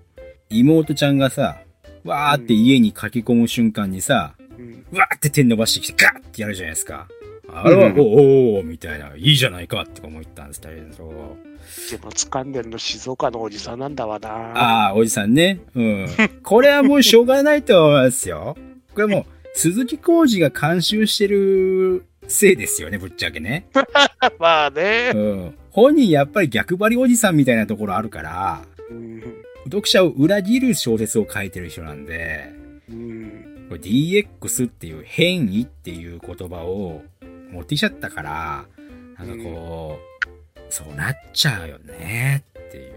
[0.49, 1.57] 妹ちゃんがさ、
[2.03, 7.07] わーって家に駆け込む瞬間にさ、うんわーって手伸ばしてきてガーってやるじゃないですか。
[7.47, 8.03] あれは、うんお
[8.55, 11.37] おおみたいな、いいじゃないかって思ったんですけど。
[11.91, 14.29] でも掴んでるの静岡のおじさんなんだわな。
[14.29, 15.59] ああ、おじさんね。
[15.75, 16.07] うん。
[16.43, 18.55] これはもうしょうがないと思いますよ。
[18.93, 23.67] これもう、鈴木浩二が監修してるせいですよね、ぶっちゃけね。
[24.39, 25.17] まあねう。
[25.17, 25.55] ん。
[25.75, 29.21] 本人やっぱり逆張りおじさんみたいなところあるから、うん
[29.65, 32.53] 読者を裏切る小説を書いてる人なんで、
[32.87, 37.01] DX っていう変異っていう言葉を
[37.51, 38.65] 持ってきちゃったから、
[39.17, 42.93] なんかこう、そうなっちゃうよねっていう。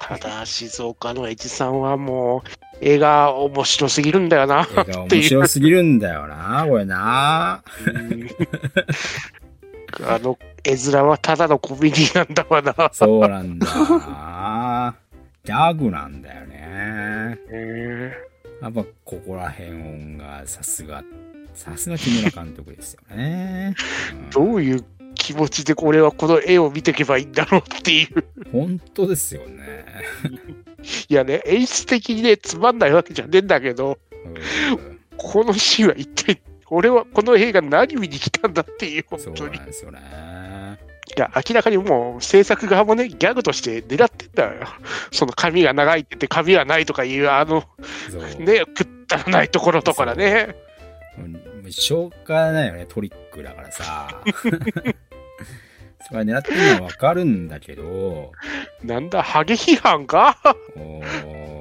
[0.00, 4.66] ただ、静岡のエジさんはもう、絵が面白すぎるんだよな。
[4.88, 7.62] 絵が面白すぎるんだよな、これな。
[10.00, 12.90] うんあの、絵面はただのコメディなんだわな。
[12.92, 14.96] そうなんだよな。
[15.44, 17.38] ギャグなんだよね。
[17.50, 18.12] ね
[18.60, 21.04] やっぱここら辺がさすが、
[21.54, 23.74] さすが木村監督ですよね。
[24.12, 28.24] うんどういう気持ちでこれはこの絵を見ていけばいいんだろうっていう。
[28.52, 29.84] 本当ですよね。
[31.08, 39.56] いやね、演出的にね、つまんないわけじゃねえんだけど、うんこのシーンは一体、俺はこの映画何見に来たんだっていう、そう本当に。
[39.56, 40.00] いなんですよね。
[41.16, 44.66] や、明らかにもう制作側もね、ギャグとして狙ってんだよ。
[45.10, 47.64] その髪が長いって言って髪がないとかいう、あの、
[48.10, 48.42] そう。
[48.42, 50.54] ね、くったらないところとかだね。
[51.18, 54.22] うんしょうがないよね、トリックだからさ。
[56.06, 58.32] それは狙ってるのはわかるんだけど、
[58.84, 60.38] なんだ、ハゲ批判か？
[60.74, 61.55] こう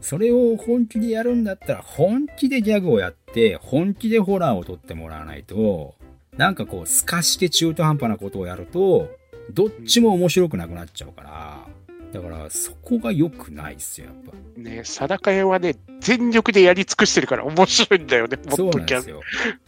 [0.00, 5.94] それを本気でやるんだったら、本気でギャグをやって、本気でホラーを撮ってもらわないと、
[6.36, 9.10] なんかこう、透かして中途半端なことをやると、
[9.52, 11.66] どっちも面白くなくなっちゃうから、
[12.12, 14.60] だから、そこが良くないっすよ、やっぱ。
[14.60, 18.92] ね、定か屋はね、全力でやり尽くしてるから面白いんだよね、もそうっとギャグ。
[18.94, 19.20] なんですよ。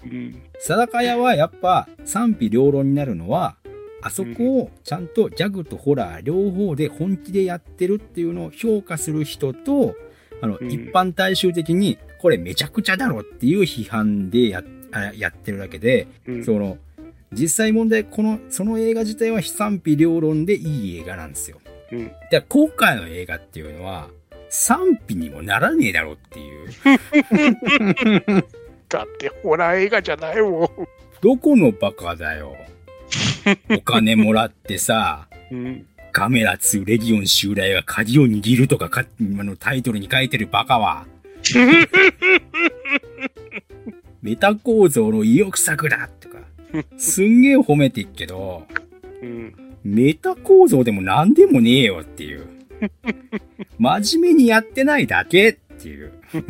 [0.05, 3.57] うん定か屋はやっぱ賛否両論になるのは、
[4.03, 9.95] あそこをちゃんとギャグとホラー両方で本気でやってるっていうのを評価する人と、
[10.41, 16.79] あの、うん一般大衆的に、これめちゃくちゃだろっていう批判でやあやってるだけで、うんその、
[17.33, 21.59] 実際問題、この、その映画自体は賛否両論でいい映画なんですよ。
[21.93, 24.09] うんで、今回の映画っていうのは、
[24.51, 26.69] 賛否にもならねえだろっていう。
[28.89, 30.69] だってホラー映画じゃないもん。
[31.21, 32.57] どこのバカだよ。
[33.71, 35.87] お金もらってさ、うん。
[36.13, 41.07] カメラ2レギオン襲来が鍵を握るとかか、あのタイトルに書いてるバカは。
[44.21, 46.39] メタ構造の意欲作だとか、
[46.97, 48.67] すんげえ褒めてっけど、
[49.23, 49.55] うん。
[49.85, 52.47] メタ構造でも何でもねえよっていう。
[53.79, 56.13] 真面目にやってないだけっていう。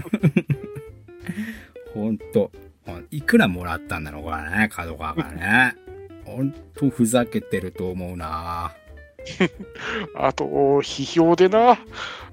[1.95, 2.51] ほんと。
[3.11, 5.77] いくらもらったんだろう、これね、角川からね。
[6.29, 8.75] ほんとふざけてると思うな。
[10.15, 10.45] あと、
[10.83, 11.79] 批評でな、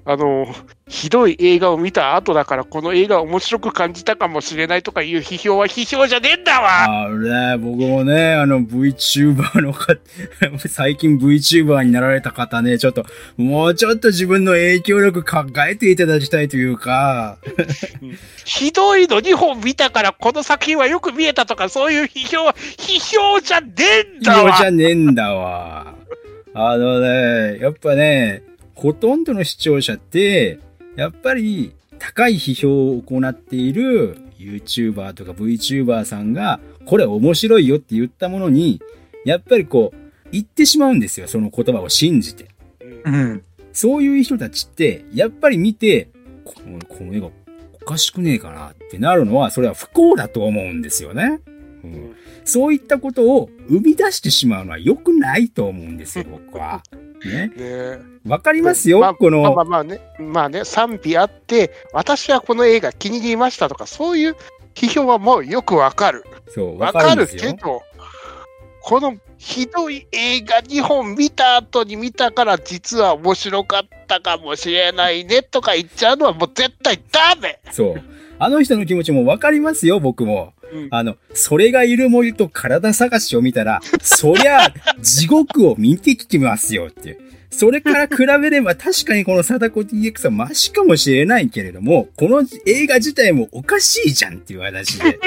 [0.07, 0.45] あの、
[0.87, 7.05] ひどい映画を見た後だから、この映画面白く感じたかもしれないとかいう批評は批評じゃねえんだわ。
[7.05, 9.97] あれ、僕もね、あの VTuber の方、
[10.69, 13.03] 最近 VTuber になられた方ね、ちょっと、
[13.35, 17.39] もうちょっと自分の影響力考えていただきたいというか、
[18.45, 24.49] ひどいの2本見たから、この作品はよく見えたとか、そういう批評は批評じゃねえんだわ。
[24.53, 25.95] よじゃねえんだわ。
[26.57, 28.41] あのね、やっぱね、
[28.75, 30.59] ほとんどの視聴者って、
[30.95, 38.81] やっぱり高い批評を行っている YouTuber とか VTuber さんが、これ面白いよって言ったものに、
[39.25, 42.47] やっぱりこう、言ってしまうんですよ、その言葉を信じて。
[43.03, 43.43] うん。
[43.73, 46.07] そういう人たちって、やっぱり見て、
[46.45, 47.31] このこの絵が
[47.81, 51.41] おかしくねえかなってなるのは、それは不幸だと思うんですよね。
[51.86, 56.83] うん、そういったことを生み出してしまうのは良くないと思うんですよ、 僕は。
[57.25, 57.51] ね。
[58.27, 64.36] わかりますよ、まあこの、まあまあまあね、まあね、賛否あって、私はこの映画気に入りましたとか、そういう
[64.73, 66.23] 批評はもうよくわかる。
[66.49, 67.27] そう、わわかる。
[67.27, 67.81] けど、
[68.81, 78.03] このひどい映画2本見た後に見たから、実は面白かったかもしれないねとか言っちゃうのはもう絶対ダメそう。
[78.38, 80.53] あの人の気持ちもわかりますよ、僕も。
[80.72, 87.20] うんあの、それがいる森と体探しを見たら、そりゃ、地獄を見てきてますよっていう。
[87.49, 95.20] それから比べれば確かにこの貞子 DX はマシかもしれないけれども、この映画自体もおかしいじゃんっていう話で。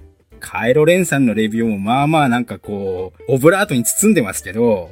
[0.46, 4.90] カエロレンさんのレビューもまあまあなんかこう、オブラートに包んでますけど、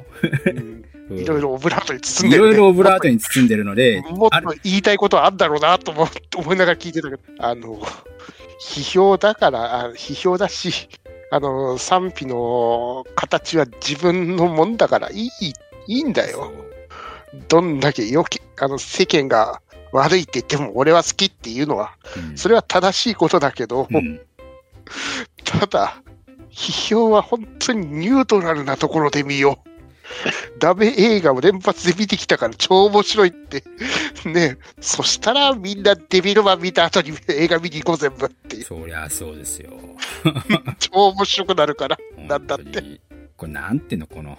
[1.13, 2.49] いろいろオブラートに包んでる、ね。
[2.49, 7.81] いろいろオブラートに包んでるので、もっと言いたいことはあんだろうなと思 思いながら聞いてたけど、あの、
[8.61, 10.89] 批評だから、あ批評だし、
[11.31, 15.53] あの、賛否の形は自分のもんだからいい、
[15.87, 16.53] いいんだよ。
[17.47, 19.61] どんだけよき、あの、世間が
[19.93, 22.37] 悪いって言っても俺は好きっていうのは、うん。
[22.37, 24.21] それは正しいことだけど、うん
[25.61, 26.03] ただ、
[26.51, 29.69] 批評は本当にニュートラルなところで見よう。
[30.59, 33.65] ダメ映画を連発で見てきたから超面白いって。
[34.27, 38.63] ねそしたらみんなデビルマン見た後に映画見に行こう全部って。
[38.63, 39.73] そりゃそうですよ。
[40.79, 41.99] 超面白くなるから。
[42.19, 43.01] なんだって。
[43.37, 44.39] これなんていうの、この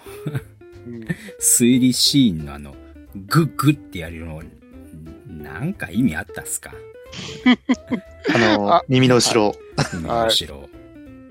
[0.86, 1.06] うん
[1.40, 2.74] 推理シーンのあの、
[3.14, 4.42] グッグってやるの、
[5.26, 6.72] なんか意味あったっすか？
[8.34, 9.54] あのあ、耳の後ろ。
[9.92, 10.68] 今の後ろ。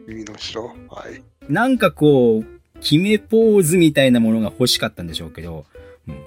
[0.08, 0.68] 耳の後ろ。
[0.90, 1.22] はい。
[1.52, 2.46] なんかこう、
[2.80, 5.66] 決めポーズみたいなものが欲しかったんでしょうけど、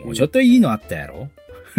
[0.05, 1.29] もうちょっといいのあったやろ？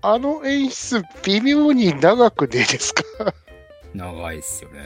[0.00, 3.02] あの演出、微妙に長くねえですか？
[3.94, 4.78] 長いっすよね。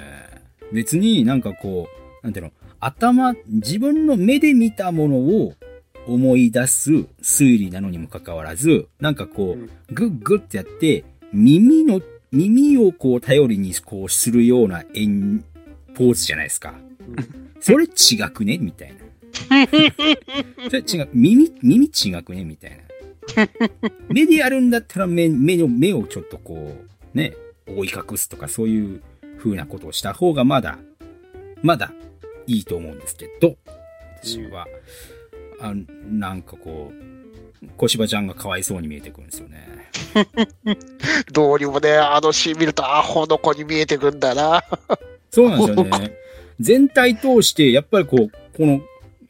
[0.73, 1.89] 別になんかこ
[2.23, 5.55] う、なんていうの、頭、自分の目で見たものを
[6.07, 12.01] 思い出す推理なのにもかかわらず、なんかこうグッグッってやって、耳の、
[12.33, 15.45] 耳をこう頼りにこうするような演、
[15.95, 16.75] ポーズじゃないですか。
[17.61, 18.57] それ違くね？
[18.59, 18.97] みたいな。
[20.71, 22.45] それ違う、耳、耳違くね？
[22.45, 22.79] みたいな。
[24.09, 26.75] 目でやるんだったら目、目の、目をちょっとこ
[27.15, 29.03] う、ね、覆い隠すとかそういう
[29.39, 30.79] 風なことをした方がまだ、
[31.63, 31.93] まだ
[32.47, 33.57] いいと思うんですけど、
[34.23, 34.67] 私は、
[35.61, 35.75] あ
[36.11, 37.22] なんかこう、
[37.77, 39.69] 小芝ちゃんがかわいそうに見えてくるんですよね。
[41.33, 44.63] どうにもね、あのシーン見るとアホの子に見えてくんだな。
[45.31, 46.17] そうなんですよね。
[46.61, 48.83] 全体通して、やっぱりこう、この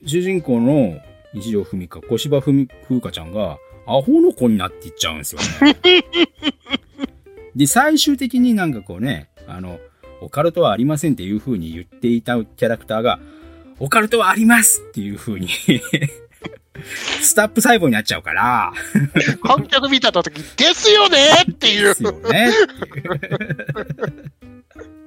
[0.04, 0.98] 主人公の
[1.32, 5.76] 一条文香、小芝文風花ちゃんが、アホの子になっていっちゃうんですよね。
[7.56, 9.78] で、最終的になんかこうね、あの、
[10.20, 13.20] オカルトはありませんっていう風に言っていたキャラクターが、
[13.78, 15.48] オカルトはありますっていう風に
[17.20, 18.72] スタップ細胞になっちゃうから、
[19.42, 21.18] 観客見たとき、ですよね
[21.50, 22.52] っていうで、すよねっ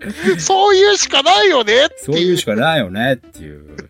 [0.02, 0.40] ていう。
[0.40, 2.22] そういうしかないよねってそうい。
[2.28, 3.90] いううしかないよねっていう。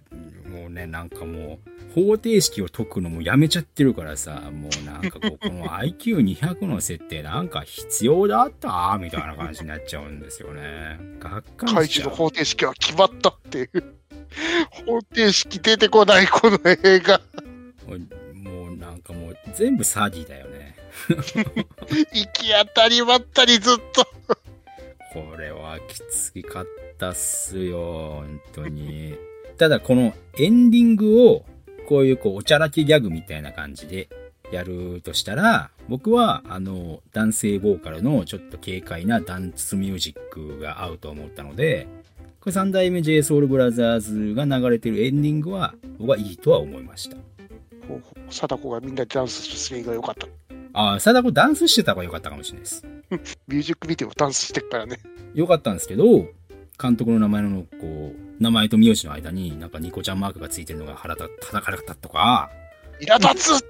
[0.50, 11.00] もうね、なんかもう、方程式を解くのもやめちゃってるからさ、もうなんかこう、この IQ200 の設定なんか必要だったみたいな感じになっちゃうんですよね。
[11.20, 12.10] がっか怪りしちゃう。
[12.10, 13.70] 獣の方程式は決まったっていう。
[14.70, 17.22] 方程式出てこないこの映画。
[17.88, 20.76] もうなんかもう全部詐欺だよね。
[22.14, 24.06] 行き当たりばったりずっと。
[25.14, 26.66] これはきつかっ
[26.98, 29.16] たっすよ、本当に。
[29.58, 31.46] ただこのエンディングを、
[31.88, 34.10] こういうこう、おちゃらけギャグみたいな感じで
[34.52, 41.88] やるとしたら、僕はあの、男性ボーカルのちょっと軽快なダンスミュージックが合うと思ったので、
[42.42, 47.18] これ三代目 JSOULBROTHERS が流れてるエンディングは、僕はいいとは思いました。
[48.30, 50.28] 貞子がみんなでダンスする映画よかった。
[50.74, 52.86] ああ、貞子ダンスしてた方が良かったかもしれないです。
[53.48, 55.00] ミュージックビデオダンスしてっからね。
[55.34, 56.28] 良かったんですけど、
[56.82, 62.50] 監督の名前の、こう、名前と名字の間に、なんかニコちゃんマークがついてるのが腹立た、叩かれたとか、
[63.00, 63.66] 苛立つ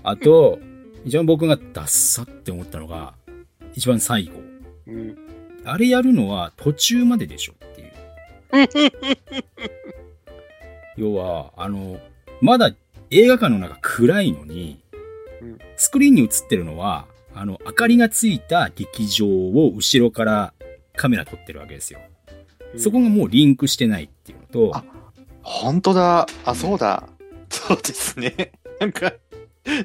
[0.02, 0.58] あと、
[1.04, 3.14] 一番僕がダッサって思ったのが、
[3.74, 4.32] 一番最後。
[4.86, 5.16] うん。
[5.64, 8.68] あれやるのは途中まででしょっていう。
[10.96, 12.00] 要は、あの、
[12.40, 12.72] まだ
[13.10, 14.80] 映画館の中暗いのに
[15.40, 20.54] うん、スクリーンに映ってるのは、あの、明かりがついた劇場を後ろから
[20.96, 22.00] カメラ撮ってるわけですよ。
[22.76, 24.84] そこがもうリンクしてないっていうのとあ、
[25.42, 26.26] 本当だ。
[26.44, 27.08] あ、そうだ。
[27.50, 28.52] そうですね。
[28.80, 29.12] なんか、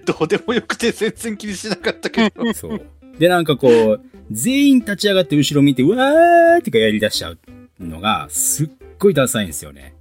[0.06, 2.52] どうでもよくて全然気にしなかったけど。
[2.54, 2.82] そう。
[3.20, 4.02] で、なんかこう、
[4.32, 7.40] 全員立ち上がって後ろ見て、うわーってかやり出しちゃう
[7.80, 9.96] のが、すっごいダサいんですよね。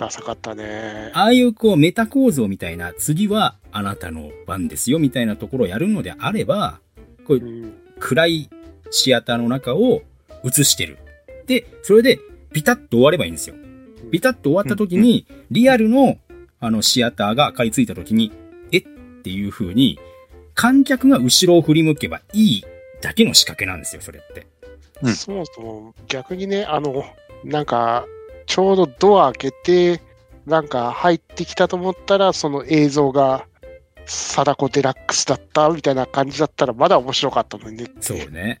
[0.00, 1.10] ダサかったね。
[1.12, 6.80] ああいうこうメタ構造みたいな、次はあなたの番ですよみたいなところをやるのであれば、
[7.26, 7.74] こううん。
[7.98, 8.50] 暗い
[8.90, 10.00] シアターの中を
[10.42, 10.96] 映してる。
[11.46, 12.18] で、それで
[12.50, 13.56] ビタッと終わればいいんですよ。
[14.10, 16.16] ビタッと終わった時に、リアルの
[16.60, 18.32] あのシアターが明かりついた時に、
[18.72, 18.78] え？
[18.78, 18.82] っ
[19.22, 19.98] ていう風に、
[20.54, 22.64] 観客が後ろを振り向けばいい
[23.02, 24.46] だけの仕掛けなんですよ、それって。
[25.02, 27.04] うんそもそも逆にね、あの、
[27.44, 28.06] なんか、
[28.50, 30.02] ちょうどドア開けて、
[30.44, 33.46] なんか入ってきたと思ったら、その映像が、
[34.06, 37.92] 貞子デラックスだったみたいな感じだったら、まだ面白かったのにね。
[38.00, 38.60] そうね。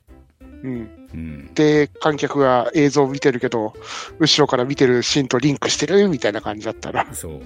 [0.62, 1.08] うん。
[1.12, 1.54] うん。
[1.54, 3.74] で、観客が映像を見てるけど、
[4.20, 7.12] 後ろから見てるシーンとリンクしてるみたいな感じだったら。
[7.12, 7.42] そう。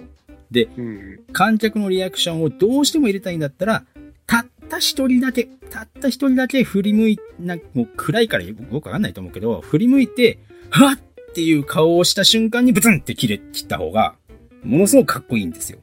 [0.53, 1.21] うん。
[1.33, 3.85] 観客のリアクションをどうしても入れたいんだったら、
[4.27, 10.39] たった一人だけ、たった一人だけ振り向い、なもう暗いからよくわかんないと思うけど、振り向いて、
[10.69, 14.15] は っっていう顔をした瞬間にブツンって切れ、切った方が、
[14.63, 15.81] ものすごくかっこいいんですよ。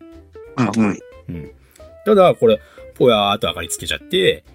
[0.56, 1.00] うんかっこいい。
[1.28, 1.52] うん。
[2.06, 2.62] ただ、これ、
[2.94, 4.46] ぽやーっと明かりつけちゃって、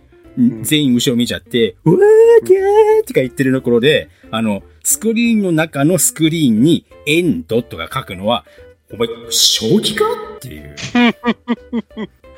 [0.40, 8.46] ん全員後ろ見ちゃって、うわーキャーとか言ってるところで、あの、スクリーンの中のスクリーンにエンドとか書くのは、
[8.90, 10.04] お前、正気か
[10.36, 10.76] っていう。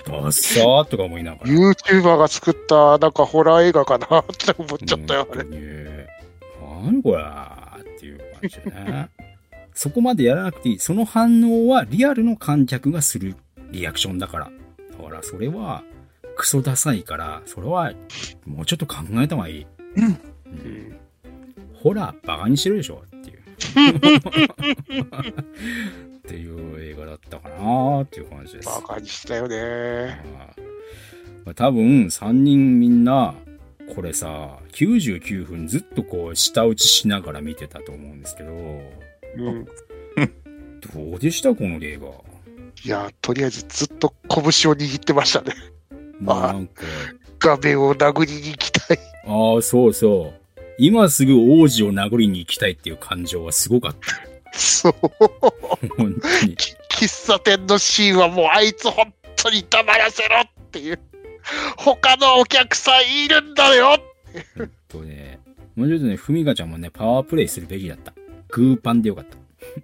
[0.05, 1.47] ダッサーとか思いながら。
[1.47, 5.45] YouTuber が作った、なんかホラー映画かなって思っちゃったよ、あれ。
[6.85, 7.23] 何これ
[8.39, 9.09] 感じでね。
[9.75, 10.79] そこまでやらなくていい。
[10.79, 13.37] その反応はリアルの観客がする
[13.71, 14.51] リアクションだから。
[14.99, 15.85] だからそれは
[16.37, 17.93] クソダサいから、それは
[18.45, 19.67] もうちょっと考えた方がいい。
[19.97, 20.99] うんうん
[21.83, 23.39] ホラーバカにしてるでしょっていう。
[26.19, 28.67] っていう映画だったかなっていう感じです。
[28.67, 30.21] バカにしたよね。
[31.45, 33.35] まあ、多分3人みんな、
[33.95, 39.65] これさ、99分ずっとこう、舌打ちしながら見てたと思うんですけど、うん。
[40.81, 42.09] どうでしたこの映画。
[42.85, 45.55] いや、とりあえずずっと拳を握ってましたね。
[46.21, 46.85] まあなんか、
[47.41, 48.99] 画面を殴りに行きたい。
[49.27, 50.41] ああ、そうそう。
[50.79, 54.59] 今すぐ王子を殴りに行きたいっていう感情はすごかった。
[54.59, 54.95] そう。
[55.97, 56.57] 本当に。
[56.57, 56.75] き
[57.05, 61.01] 喫茶店のシーンはもうあいつ本当に黙らせろっていう。
[61.77, 63.99] 他のお客さんいるんだよ
[64.57, 65.39] 本当ね。
[65.77, 68.13] もうちょっとね、ふみかちゃんもね、パワープレイするべきだった。
[68.49, 69.37] グーパンでよかった。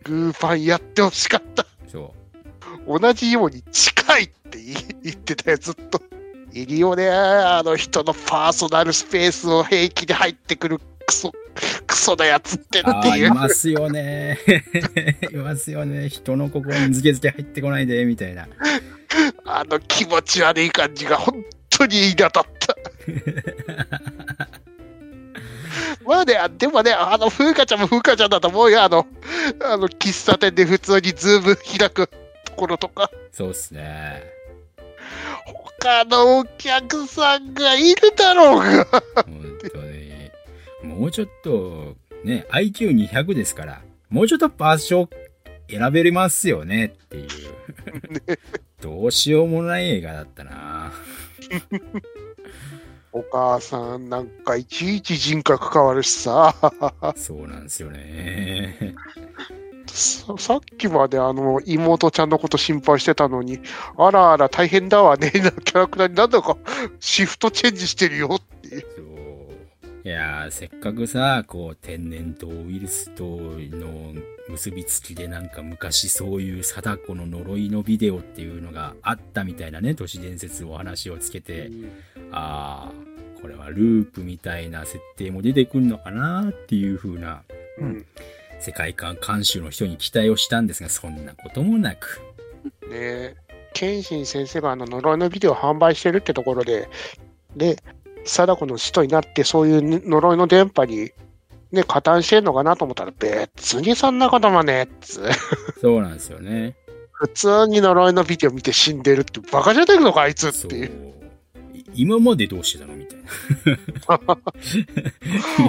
[0.03, 1.67] グーファンやってほしかった。
[1.87, 2.15] そ
[2.89, 2.99] う。
[2.99, 4.59] 同じように近いって
[5.03, 6.03] 言ってたよ、ずっと。
[6.53, 11.33] いるよね、あの人のパーソナルスペースを平気で入ってくるクソ、
[11.87, 13.27] クソなやつってっていう。
[13.27, 14.39] いますよね。
[15.33, 16.09] いますよね。
[16.09, 18.47] 人の心にズケズケ入ってこないで、みたいな。
[19.45, 22.45] あの気持ち悪い感じが本当に苛立った。
[26.05, 28.83] まあね、でもね、あの、風花ちゃんも風花ちゃんだと思うよ。
[28.83, 29.07] あの、
[29.63, 32.09] あの、喫茶店で普通にズーム開く
[32.45, 33.11] ところとか。
[33.33, 34.23] そうっすね。
[35.81, 38.85] 他のお客さんがいるだろうが。
[38.85, 39.03] 本
[39.73, 40.31] 当に。
[40.83, 45.09] もうちょっと、ね、IQ200 ですから、もうちょっと場所
[45.69, 47.29] 選べれますよねっていう。
[48.85, 50.93] どうしようもない映画だったな。
[53.13, 56.55] お母さんなんかいちいち人格変わるしさ。
[57.17, 58.95] そうなんですよね。
[59.87, 63.59] ささっきまであの妹ちゃんのこと心配してたのに、
[63.97, 66.59] あらあら大変だわね、な キャラクターになんだか
[67.01, 69.14] シフトチェンジしてるよっていう。
[70.05, 74.15] いやー、せっかくさ、こう、天然痘ウイルスとの
[74.49, 81.71] 結びつきでなんか昔そういう貞子の呪いのビデオっていうのがあったみたいなね、都市伝説お話をつけて、
[82.33, 87.43] あー、これはループみたいな設定も出てくんのかなっていう風な
[87.79, 88.07] うん。
[88.61, 92.21] 世界観監修の人に期待をしたんですが、そんなこともなく。
[92.89, 93.37] で、
[93.73, 96.89] 謙信先生があの呪いのビデオを販売してるってところで、
[97.57, 97.77] で、
[98.25, 101.11] 貞子の使徒になって、そういう呪いの電波に、
[101.73, 105.23] ね、加担してんのかなと思ったら、別にそんなこともねっつ。
[105.81, 106.77] そうなんですよね。
[107.13, 111.15] 普通に呪いのビデオ見て死んでるって、バカじゃねえのか、あいつっていう。。
[111.75, 112.95] い今までどうしてたの？
[112.97, 114.21] みたいな。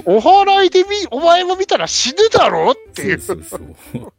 [0.05, 3.19] お祓いで見、お前も見たら死ぬだろっていう。
[3.19, 3.59] そうそう
[3.93, 4.13] そう。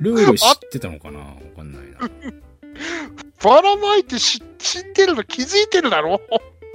[0.00, 1.18] ルール知ってたのかな？
[1.18, 1.98] わかんないな。
[3.42, 6.20] ばらまいて死死んでるの気づいてるだろ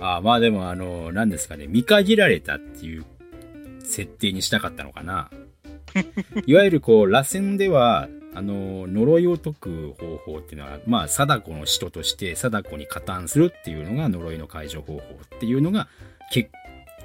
[0.02, 3.06] ああまあでもあの、何ですかね、見限られたっていう
[3.84, 5.30] 設定にしたかったのかな。
[6.48, 15.88] いわゆるこう、螺旋では、あの、呪いを解く方法っていうのは、まあ、貞子の使徒として貞子に加担するっていうのが呪いの解除方法っていうのが、
[16.32, 16.50] 結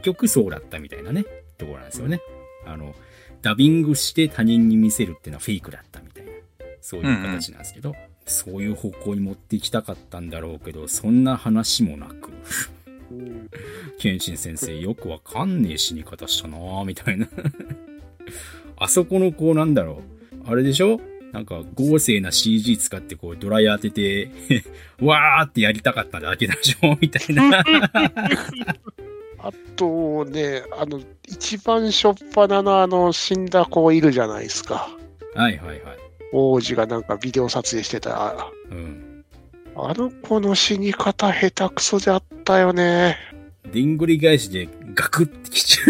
[0.02, 1.24] 局そうだったみたいなね、
[1.58, 2.20] ところなんですよね。
[2.64, 2.94] あの、
[3.42, 6.30] ダビングして他人に見せるっていうのはフェイクだったみたいな、
[6.80, 7.94] そういう形なんですけど、
[8.24, 12.30] そういう方向に持っていきたかったんだろうけど、そんな話もなく、
[13.10, 13.50] うん
[13.98, 17.26] 謙信先生よくわかんねえ死に方したなぁ、みたいな。
[18.78, 20.02] あそこのこうなんだろ
[20.46, 20.50] う。
[20.50, 21.00] あれでしょ？
[21.32, 24.30] なんか合成な CG 使ってこうドライヤー当てて、
[25.04, 26.96] わーってやりたかっただけでしょ？
[27.00, 27.62] みたいな。
[29.38, 34.88] あとね、あの、一番しょっぱなのあの、死んだ子いるじゃないですか。
[35.34, 35.80] はいはいはい。
[36.32, 38.50] 王子がなんかビデオ撮影してた。
[38.70, 39.05] うん。
[39.78, 43.18] あの子の死に方下手くそであったよね。
[43.70, 45.84] でんぐり返しでガクってきちゃ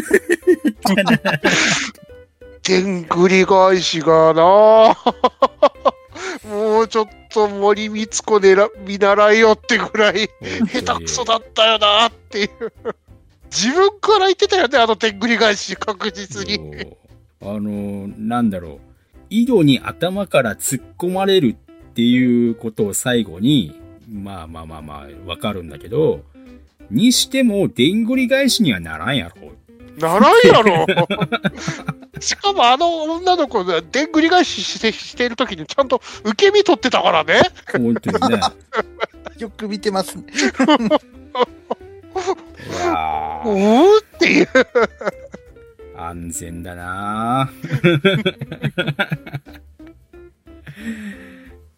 [2.64, 4.97] でんぐり返しがな
[6.51, 10.66] もうちょっと森光子でら見習いよってぐらいう。
[10.66, 12.51] 下手くそだったよなっていう。
[13.45, 16.59] 自分から言ってたよね、あのでんぐり返し確実に。
[17.41, 18.80] あの、なんだろう。
[19.30, 21.57] 井戸に頭から突っ込まれる
[21.97, 23.74] っていうことを最後に、
[24.07, 26.20] まあまあまあまあ、わかるんだけど、
[26.90, 29.53] にしても、でんぐり返しにはならんやろ。
[29.97, 30.86] ならんやろ
[32.20, 37.40] しかもあの女の子がでんぐり返ししてしてるときにちゃんと受け身取ってたからね。
[37.72, 38.40] 本当にね。
[39.40, 40.24] よく見てますね。
[40.59, 40.70] う
[42.86, 44.49] わうーーっていう。
[45.97, 47.51] 安全だな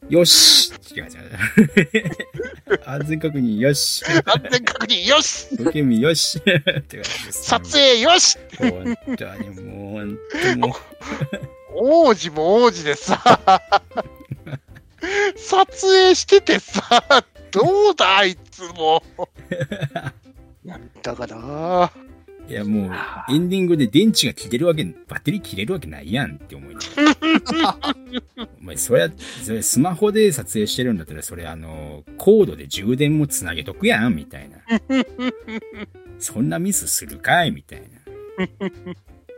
[0.09, 2.80] よし違う違う。
[2.84, 4.04] 安全確認よし。
[4.24, 6.38] 安全確認よし受け身よし。
[6.38, 10.70] って感じです撮影よし本当にもう、本当にもう。
[11.74, 13.20] 王子も王子でさ、
[15.36, 16.82] 撮影しててさ、
[17.50, 19.02] どうだあいつも。
[20.64, 21.90] なんだかな
[22.49, 22.92] いやもう、
[23.32, 27.96] エンディングで電池が切れるわけ、バッテリー切れるわけないやんって思いながら。
[28.61, 29.11] お前、そりゃ、
[29.44, 34.59] それスマホで撮影してるんだったら、それあの、コードで充電もつなげとくやん、みたいな。
[36.18, 37.82] そんなミスするかいみたい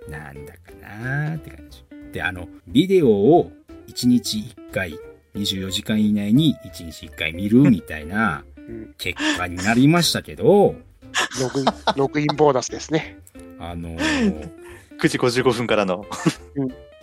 [0.09, 0.19] な。
[0.19, 1.85] なんだかなーって感じ。
[2.13, 3.53] で、あの、ビデオを
[3.89, 4.99] 1日1回、
[5.35, 10.77] 24時間以内に1日1回見るみたいなうん結果になりましたけど、
[11.41, 13.19] ログイン、 ログインボーナスですね。
[13.59, 14.51] あのー
[15.01, 16.07] 9時55分からの。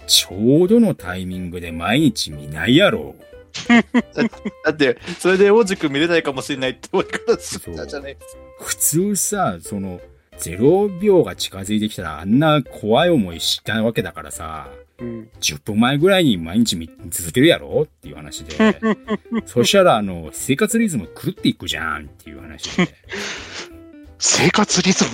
[0.05, 3.15] ちょうどのタイミングで毎日見ないやろ。
[4.63, 8.17] だって、それで王子くん見れないかもしれないって俺からするじゃない
[8.59, 9.99] 普通さ、その、
[10.37, 14.69] 0秒が近づいてきたらあんな怖い思いしたわけだからさ、
[14.99, 15.29] うん。
[15.41, 18.79] 10分前ぐらいに毎日見続けるやろっていう話で、
[19.45, 22.87] そしたらあの、生活リズム狂っていくじゃんっていう話で、
[24.19, 25.11] 生活リズム。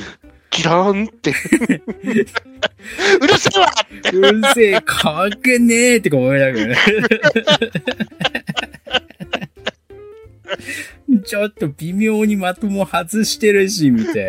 [0.50, 1.34] キラーンって。
[3.20, 4.10] うるせえわって。
[4.16, 6.78] うるせえ、関係ねえってか思いながらね。
[11.26, 14.22] ちょっと微妙にまとも外してるし、みたいな。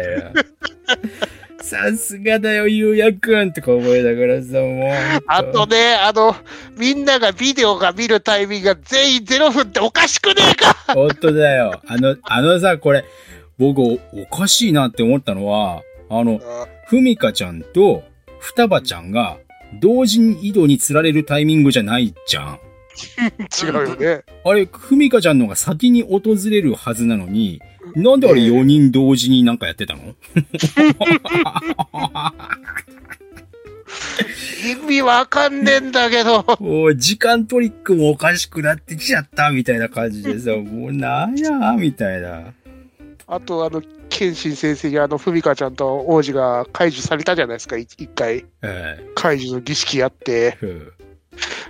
[1.61, 4.91] さすがだよ、ゆうやくんとか思いながらさ、もう。
[5.27, 6.37] あとね、あの、
[6.77, 11.83] みんながビデオが見るタイミングが全員0分っておかしくねえか本当だよ。
[11.87, 13.05] あの、あのさ、これ、
[13.59, 16.41] 僕お、おかしいなって思ったのは、あの、
[16.87, 18.03] ふみかちゃんと
[18.39, 19.39] 双葉ちゃんが
[19.81, 22.59] 同時に井戸に釣られるタイミングじゃないじゃん。
[23.63, 24.23] 違うよね。
[24.45, 27.61] あれ、ふみかちゃんのが先に訪れるはずなのに、
[27.97, 30.15] なんであれ4人同時になんかやってたの？
[34.65, 36.45] 意味わかんねえんだけど。
[36.61, 42.53] もう時間トリックもおかしくなってきちゃったみたいな感じでさ、もうなんやみたいな。
[43.27, 48.45] あと、あの、謙信先生にあの、ふみかちゃんと王子が解除されたじゃないですか、い一回。
[48.63, 50.59] え解除の儀式やって。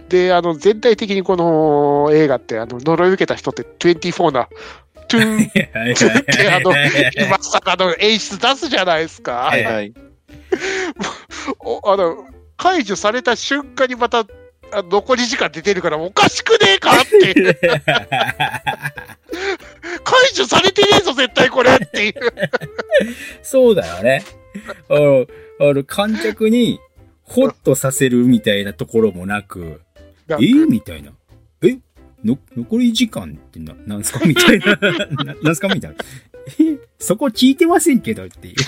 [0.08, 4.48] で、あの、全体的にこの映画って、あの、呪い受けた人って24な、
[5.08, 5.70] トゥーンって、
[6.50, 6.72] あの、
[7.26, 9.32] 今更の演出出すじゃないですか。
[9.50, 9.94] はいはい。
[11.60, 12.26] おあの、
[12.56, 14.26] 解除された瞬間にまた、
[14.72, 17.58] あ残り時間出てるからおかしくねえかって。
[20.14, 22.14] 解除されてねえぞ、絶対これっていう。
[23.42, 24.24] そうだよね。
[24.88, 25.26] あの、
[25.60, 26.80] あの、観客に、
[27.24, 29.80] ホッとさせるみたいなところもなく、
[30.28, 30.36] え
[30.68, 31.12] みたいな。
[31.62, 31.78] え？
[32.22, 34.76] の、残り時間ってな、なんすかみたいな。
[35.24, 35.96] ななんすかみたいな。
[36.60, 36.78] え？
[36.98, 38.54] そこ聞いてませんけどっていう。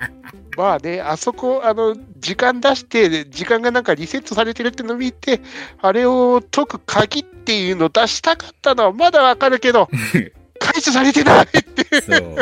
[0.56, 5.40] まあね、あそこ、あの、時間出して、時間がなんかリセットされてるってのを見て、
[5.80, 9.88] あれを解く鍵っていうのを出したかったのはまだわかるけど、
[10.58, 12.00] 解除されてないって。
[12.02, 12.36] そう。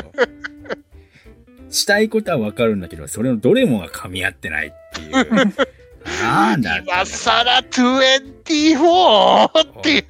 [1.71, 5.55] したいことはわかるんだけど、それのどれもが噛み合ってないっていう。
[6.23, 9.47] なんだ今更24
[9.81, 10.05] っていう。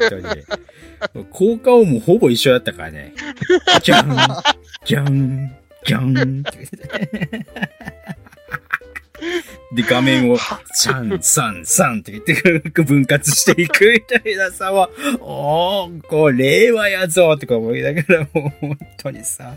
[1.31, 3.13] 効果音もほぼ一緒だったからね。
[3.83, 4.17] ギャン、
[4.85, 5.57] ギャン、
[5.89, 6.69] ギャンって。
[9.73, 10.39] で、画面を、
[10.75, 12.35] サン、サン、サンって言って、
[12.83, 14.89] 分割していくみたいなさ、は、
[15.21, 19.55] おー、これ、令和やぞとか思いながら、もう本当にさ、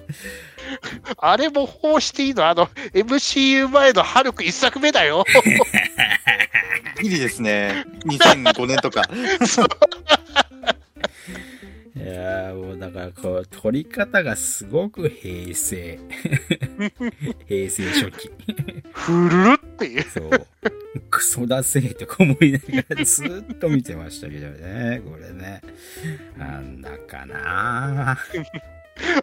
[1.17, 2.47] あれもこうしていいの？
[2.47, 5.25] あの、MCU 前のハルク一作目だよ。
[7.01, 7.85] ギリですね。
[8.05, 9.03] 2005年とか。
[12.03, 15.99] いやーもうだからこう、撮り方がすごく平成。
[17.47, 18.31] 平成初期。
[18.91, 20.03] ふるるっていう。
[20.03, 20.29] そう。
[21.09, 25.61] クソだせーとか思いながらずっと見てましたけどね、これね。
[26.37, 28.17] なんだかな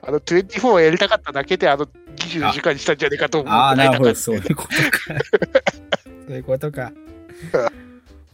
[0.03, 4.75] あの、24をやりたかっただけで、あの、24時間にしたんじゃねえかと思うああ、なるほど、そういうことか。
[6.27, 6.93] そういうことか。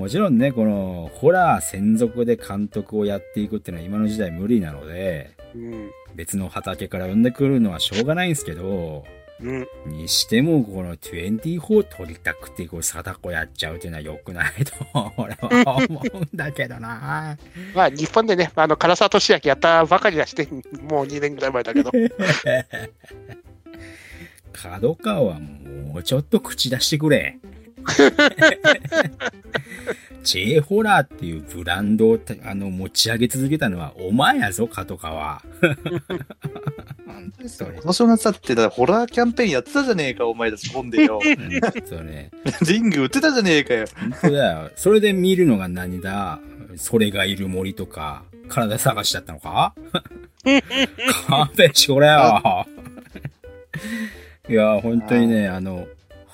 [0.04, 5.90] もちろんね、この、ホラー専属で監督をやっていくっていうのは今の時代無理なので、うん。
[6.14, 9.06] 別の畑から呼んでくるのはしょうがないんですけど、
[9.40, 9.66] うん。
[9.86, 14.74] にしても、この24撮りたくて、こう、貞子やっちゃうっていうのは良くないと、
[15.16, 17.38] 俺は思うんだけどな
[17.74, 20.46] まあ、日本でね、あの、唐沢俊明やったばかりだして、
[20.82, 21.90] もう2年ぐらい前だけど。
[24.52, 27.38] 角川はもうちょっと口出してくれ。
[30.24, 35.42] チェーホラーっていうブランドをあの持ち上げ続けたのはお前やぞ、角川。
[37.06, 41.20] 本当に今年の夏だって、だホラーキャンペーンやってたじゃねえか、お前たち混んでよ。
[41.22, 42.30] うんそうね。
[42.66, 43.86] リング売ってたじゃねえかよ。
[44.00, 44.70] 本当だよ。
[44.76, 46.40] それで見るのが何だ？
[46.76, 49.74] それがいる森とか、体探しだったのか？
[51.28, 52.66] 勘弁してくれよ。
[54.48, 55.86] いや、本当にね、あの、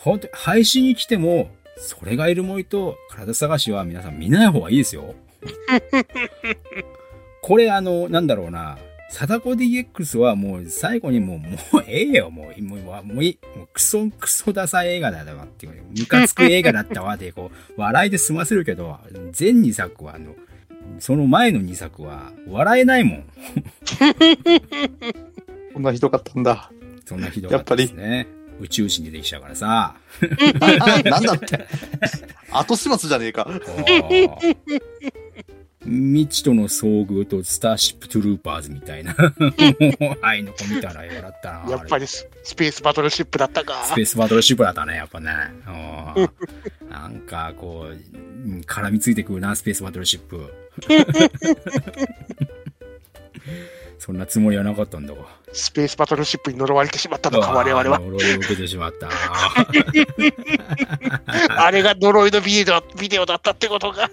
[0.02, 5.14] 本当に配信に来ても、それがいる森と体探しは皆さん見ない方がいいですよ。
[7.42, 8.78] これあの、なんだろうな。
[9.10, 11.48] 貞子 DX はもう最後にもう、も
[11.80, 18.98] うええよ、もう、もう、もういい、もうクソ、クソダサ映画だわっていう、ムカつく映画だったわで、こう、笑いで済ませるけど、
[19.32, 20.36] 全2作はあの、
[21.00, 23.24] その前の2作は笑えないもん。
[25.74, 26.70] こんなひどかったんだ。
[27.04, 28.28] そんなひどかったですね。
[28.60, 29.94] 宇宙人出てきちゃうからさ。
[30.60, 31.66] あなんだって。
[32.52, 33.48] 後始末じゃねえか。
[35.84, 39.16] 未知との遭遇とスターシップトゥルーパーズみたいな。
[40.20, 41.64] あいの子見たら笑ったな。
[41.72, 43.94] やっぱりススペースバトルシップだったかス。
[43.94, 45.32] ペースバトルシップだったね、やっぱね。
[45.66, 45.70] う
[46.22, 46.30] ん
[46.90, 50.52] なんか、こう、うん絡みついてくるな、スペースバトルシップ。
[54.00, 55.26] そんなつもりはなかったんだわ。
[55.52, 57.98] スペースバトルシップに呪われてしまったのか、我々は。
[57.98, 59.10] 呪いを受けてしまった。
[61.62, 64.10] あれが呪いのビデオビデオだったってことか。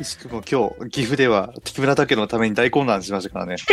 [0.00, 3.56] しかも今日、岐阜では木村拓のために大混乱しましたからね。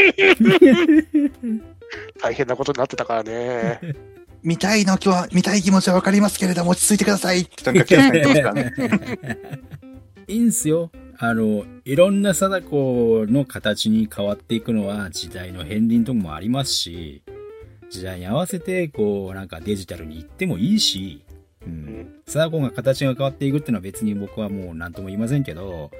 [2.20, 3.80] 大変なことになってたからね。
[4.42, 8.74] 見たいの今日は、見たい気持ちはわかりますけれども、落ち着いてくださいってなんか気が入ってますからね。
[10.28, 10.89] いいんすよ。
[11.24, 17.22] あの、いろんな貞子の形に変わっていくのは時代の片鱗とかもありますし、
[17.91, 21.24] 時代に合わせて、こう、なんかデジタルに行ってもいいし、
[21.63, 22.07] うん。
[22.26, 25.91] 貞子が形が変わっていくっていうのは別に僕はもう何とも言いませんけど、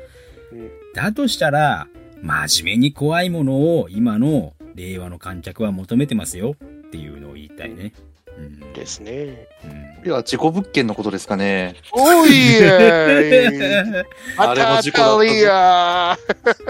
[0.52, 1.88] うんだとしたら、
[2.24, 7.94] 真面目に怖いものを今の令和の観客は求めてますよっていうのを言いたいね。
[8.42, 8.74] うん。
[8.74, 9.48] ですね。
[9.64, 11.76] うんいや、事故物件のことですかね。
[11.92, 14.04] おいえ
[14.36, 16.62] あれも事故だった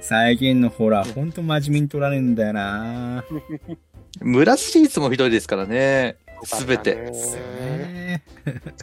[0.00, 3.24] 最近のホラーほんと真面目に撮られるんだよな
[4.20, 6.16] 村シリーズもひどいですからね。
[6.44, 6.94] すべて。
[6.94, 8.22] ね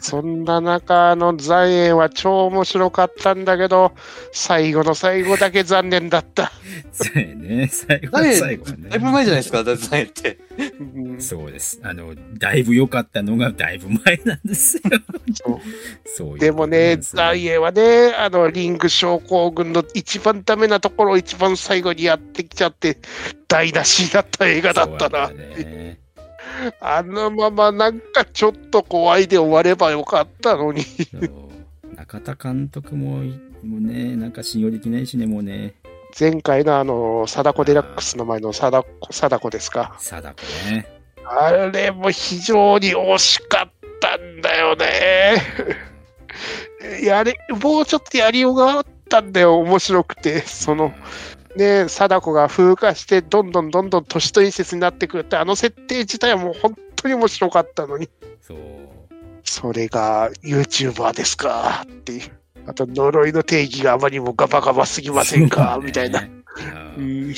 [0.00, 3.92] そんな中の残影は超面白かったんだけど、
[4.32, 6.52] 最後の最後だけ残念だった。
[6.92, 7.68] そうやね。
[7.68, 8.88] 最後のだい最後はね。
[8.88, 10.38] だいぶ前じゃないですか、だってって。
[10.80, 11.80] うんそうです。
[11.82, 14.82] あの、だいぶ良かったのがだいぶ前なんですよ。
[16.04, 22.98] そうでもね、残影はね、あの、リング症候群の一番ダメなところを一番最後にやってきちゃって、
[23.48, 25.30] 台無しになった映画だったな。
[26.80, 30.84] あのままなんかちょっと怖いで終わればよかったのに。
[31.96, 33.18] 中田監督も、
[33.64, 35.74] もうね、なんか信用できないしね、もうね。
[36.18, 39.96] 前回のあの、貞子デラックスの前の貞子、貞子ですか。
[39.98, 40.86] 貞子ね。
[41.24, 45.34] あれも非常に惜しかったんだよね。
[47.02, 50.40] やれ、もうちょっとやりようがあったんだよ、面白くて。
[50.40, 50.92] その、
[51.56, 58.08] ね、貞子が風化して、どんどんどんどん都市伝説になってくるって、あの設定自体はもう本当に面白かったのに、
[58.40, 58.58] そう。
[59.42, 62.30] それが YouTuber ですかっていう。
[62.66, 66.22] あと、呪いの定義があまりにもガバガバすぎませんか、みたいな。
[66.22, 66.30] ね。
[66.98, 67.34] ううんん、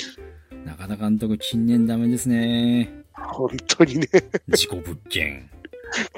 [0.64, 2.90] 中田監督、近年ダメですね。
[3.12, 4.08] 本当にね、
[4.48, 5.50] 事故物件。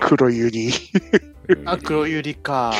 [0.00, 0.70] 黒湯に。
[1.64, 2.72] あ、黒ゆりか。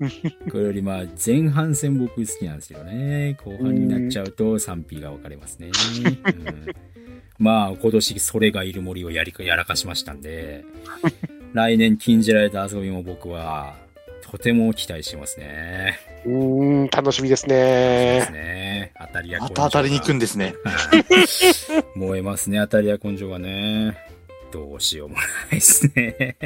[0.50, 3.36] これよりまあ前半戦僕好きなんですけどね。
[3.44, 5.68] 後半になっちゃうと賛否が分かれますね。
[5.68, 6.94] うん
[7.38, 10.64] まあ今年それがいる森をやりかやらかしましたんで、
[11.52, 13.76] 来年禁じられた遊びも僕は
[14.22, 15.98] とても期待してますね。
[16.24, 18.38] うーん、楽しみですそうですね。
[18.38, 18.92] ね。
[18.98, 20.54] 当たりやまた当たりに行くんでですね。
[21.96, 23.96] 燃えますね、当たりや根性がね。
[24.52, 26.36] どうしようもないですね。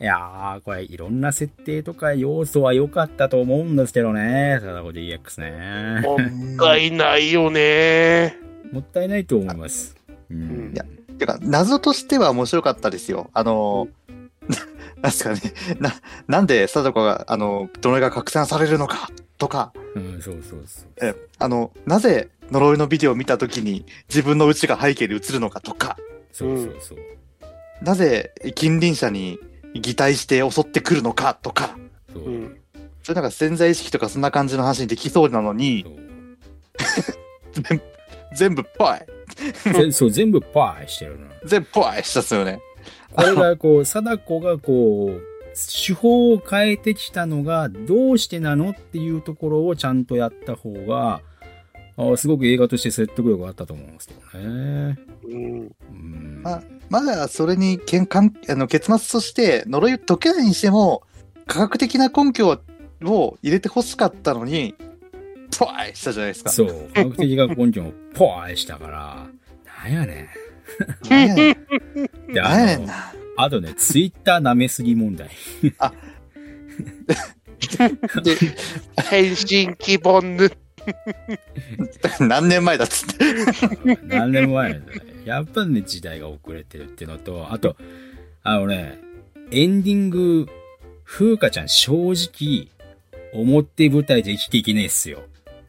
[0.00, 4.58] いやー、これいろんな設定とか要素は良かったと思うんですけどね。
[4.60, 6.06] サダコ DX ね。
[6.06, 8.36] もったいないよね。
[8.72, 9.96] もったいないと思います。
[10.30, 10.72] うん。
[10.74, 10.84] いや
[11.18, 13.30] てか、謎としては面白かったですよ。
[13.32, 13.88] あの、
[15.00, 15.40] なんですかね、
[15.78, 15.94] な、
[16.26, 20.86] なんで貞子が、あの、呪いが拡散されるのか、とか、うん、そうそうそう。
[21.00, 25.96] え、あの、なぜ呪いのビデオを見たときに自分の家が背景で映るのかとか、
[26.32, 26.98] そうそうそう。
[27.82, 29.38] なぜ近隣者に
[29.74, 31.76] 擬態して襲ってくるのかとか、
[32.12, 32.30] そうう。
[32.30, 32.56] ん。
[33.02, 35.84] それなんか潜在意識とかそんな感じの話にできそうなのに
[37.52, 37.82] 全
[38.34, 41.26] 全部ポイぜそう、全部パーイしてるの。
[41.44, 42.60] 全部ポイしたっすよね。
[43.12, 45.22] これがこう、貞子がこう、
[45.54, 51.20] 手法を変えてきたのがどうしてなのっていうところをちゃんとやった方が、
[51.96, 54.98] あすごく映画として説得力があったと思うんですけどね。
[55.24, 55.76] うん。
[55.90, 56.42] うん。
[56.42, 61.02] ままだそれにけんかんあの結末として呪いを解けないにしても、
[61.46, 64.74] 科学的な根拠を入れて欲しかったのに、
[65.56, 66.50] ポイしたじゃないですか。
[66.50, 66.90] そう。
[66.94, 69.28] 科学的が根拠をポーイしたから、
[69.84, 70.30] なんやね
[71.08, 71.54] なんやねんん。
[72.32, 73.12] で、なんやねあの、んな。
[73.36, 75.30] あとね、ツイッター舐めすぎ問題。
[78.22, 78.36] で、
[79.10, 80.50] 変身希望ぬ。
[82.20, 83.98] 何年前だっつって。
[84.06, 84.84] 何年前だね。
[85.24, 87.76] やっぱね、時代が遅れてるっていうのと、あと、
[88.42, 88.98] あのね、
[89.50, 90.46] エンディング、
[91.04, 92.68] 風花ちゃん正直、
[93.32, 95.22] 表舞台で生きていけねえっすよ。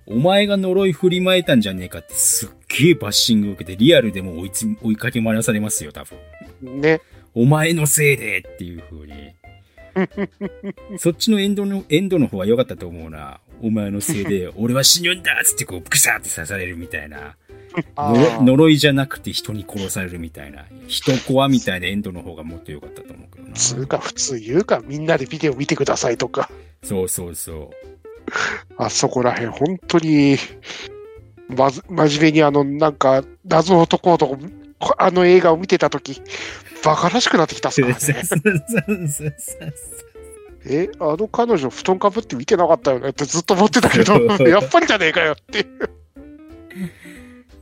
[0.08, 6.82] お前が呪い振りまいたんじゃねえかってすっげえバッシング受けてリアルでも追いつ追いかけ回らされますよ、多分。
[6.82, 7.02] ね。
[7.34, 9.14] お前のせいでっていう風に。
[11.00, 13.40] そっちのエンドの、エンドの方が良かったと思うな。
[13.62, 17.36] お前のせいで、 俺は死ぬんだっつってこう、ぐさって刺されるみたいな。
[17.98, 20.66] あ呪いじゃなくて人に殺されるみたいな。
[20.88, 23.54] 人コアみたいなエンドの方がもっと良かったと思うけどな。
[23.54, 26.50] つうか普通言うか、みんなでビデオ見てくださいとか。
[26.84, 27.72] そうそうそ
[28.78, 30.38] あそこらへん、本当に
[31.48, 34.38] まず、真面目にあの、なんか、謎を解こうと、
[34.98, 36.22] あの映画を見てたとき、
[36.84, 38.00] バカらしくなってきたっすからね。
[40.68, 43.10] え、あの彼女、布団かぶって見てなかったよね？
[43.10, 44.14] ってずっと思ってたけど、
[44.48, 45.66] やっぱりじゃねえかよって。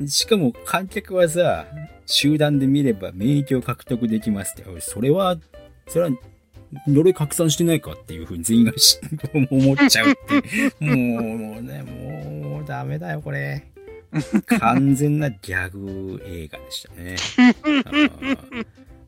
[0.08, 1.66] しかも観客はさ、
[2.06, 5.38] 集団で見れば免疫を獲得できますって、それは、
[5.88, 6.12] それは、
[6.88, 9.00] 呪い拡散してないかっていうふうに全員がし
[9.52, 10.84] 思っちゃうって。
[10.84, 13.64] もう、もうね、もうダメだよ、これ。
[14.60, 17.16] 完全なギャグ映画でしたね。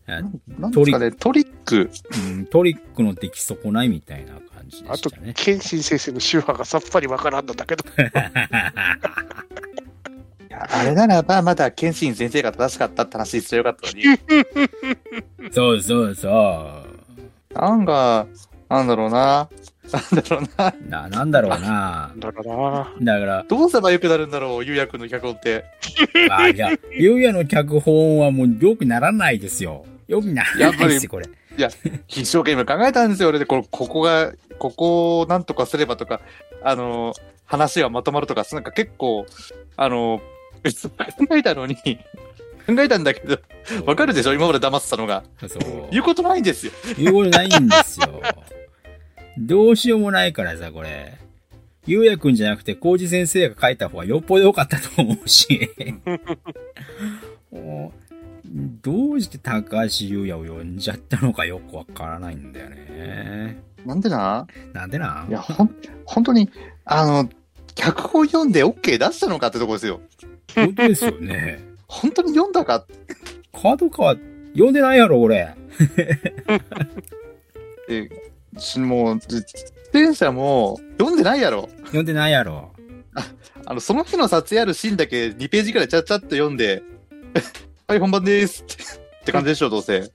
[0.07, 0.21] あ
[0.59, 1.89] なんですかね、トリック。
[2.29, 5.33] うんトリックの出来損ないみたいな感じであとしたね、。
[5.35, 7.83] 謙信先生の手話がさっぱりわからんのだけど。
[10.57, 14.03] あれならば、まだ謙信先生が正しかったって話すればよかったの
[15.47, 15.51] に。
[15.51, 16.29] そうそうそ
[17.53, 17.59] う。
[17.59, 18.27] なんか、
[18.69, 19.49] なんだろうな。
[19.91, 20.75] なんだろうな。
[20.89, 22.13] な、なんだろうな。
[22.17, 22.53] だから
[23.01, 25.65] だから、どうすればよくなるんだろう、ゆうやくんの脚本って。
[26.29, 29.85] あ、いや、ゆうやの脚本はもう良くならないですよ。
[30.07, 31.27] 良くならやっぱり これ。
[32.07, 33.45] 一生懸命考えたんですよ、俺で。
[33.45, 36.21] こここが、ここをなんとかすればとか、
[36.61, 37.13] あの、
[37.45, 39.25] 話がまとまるとか、なんか結構、
[39.77, 40.21] あの、
[40.63, 43.37] 考えたのに、考えたんだけど、
[43.85, 44.33] わかるでしょ？
[44.33, 45.23] 今まで黙ってたのが。
[45.47, 45.87] そう。
[45.91, 46.71] 言うことないんですよ。
[46.97, 48.21] 言うことないんですよ。
[49.37, 51.13] どうしようもないからさ、これ。
[51.87, 55.69] ゆうやくんじゃなくて、コウジ先生が書いた方がよっぽど良かったと思うし。
[57.51, 58.04] もう
[58.55, 63.61] どうして高橋優也を呼んじゃったのかよくわからないんだよね。
[63.85, 64.47] なんでな？
[64.73, 65.25] なんでな？
[65.27, 65.75] いや、ほん、
[66.05, 66.49] 本当に、
[66.85, 67.29] あの、
[67.75, 69.99] 脚本読んで OK 出したのかってとこですよ。
[70.55, 71.63] 本当ですよね。
[71.87, 72.85] 本当に読んだか？
[73.51, 74.15] 角川、
[74.53, 75.43] 読んでないやろ、俺。
[76.55, 78.09] って、
[78.57, 79.19] しもう、
[79.93, 81.67] 出演者も読んでないやろ。
[81.85, 82.71] 読んでないやろ。
[83.65, 86.83] あの、その日の撮影あるシーンだけ2ページくらいちゃっちゃっと読んで、
[87.87, 90.09] はい、本番ですって感じでしょ、どうせ。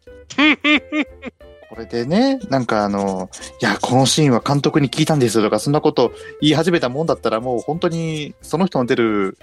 [1.71, 3.31] これでね、なんかあの、
[3.63, 9.39] いや、このシーンは監督に聞いたんですよとか、そんなこと言い始めたもんだったら、もう本当にその人の出る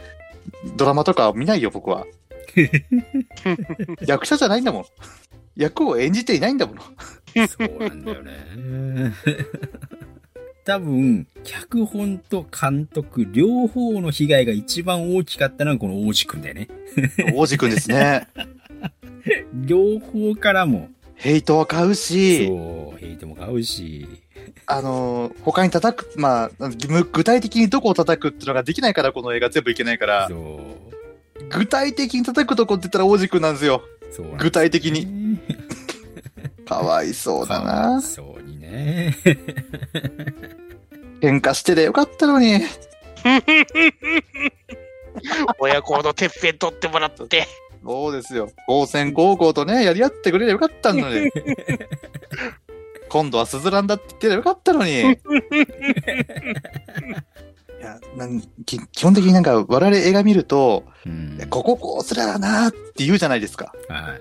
[0.75, 2.05] ドラマとか見ないよ、僕は。
[4.05, 4.85] 役者じゃないんだもん。
[5.55, 6.81] 役を演じていないんだもの。
[7.47, 8.33] そうなんだよね。
[10.67, 16.67] 多分、脚本と監督、両方の被害が一番大きかったのはこの王子くんだよね。
[17.33, 18.27] 王子くんですね。
[19.55, 24.09] 両方からも、ヘイトは買うし、そう、ヘイトも買うし、
[24.65, 33.83] あのー他に叩く、まあ、む具体的にどこを叩くっていうのができないから、この映画全部いけないから、そう、具体的に叩くとこって言ったら王子くんなんですよ。
[34.19, 34.35] ね。
[34.37, 35.37] 具体的に。
[36.67, 38.01] かわいそうだな。
[38.01, 39.15] そうにね。
[41.21, 42.61] 喧嘩してでよかったのに。
[45.59, 47.45] 親子のてっぺん取ってもらって。
[47.83, 48.51] そうですよ。
[48.67, 51.31] 高専高校とね、やり合ってくれればよかったのに。
[53.09, 54.99] 今度はスズランだって言ってればよかったのに。
[54.99, 55.03] い
[57.79, 61.39] やなんき基本的になんか我々映画見ると、うん。
[61.49, 63.73] こここうすればなーって言うじゃないですか。
[63.87, 64.19] はい。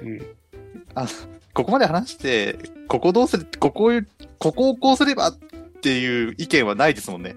[1.57, 3.91] ここまで話して、ここどうする、ここ、
[4.39, 5.33] ここをこうすればっ
[5.81, 7.37] ていう意見はないですもんね。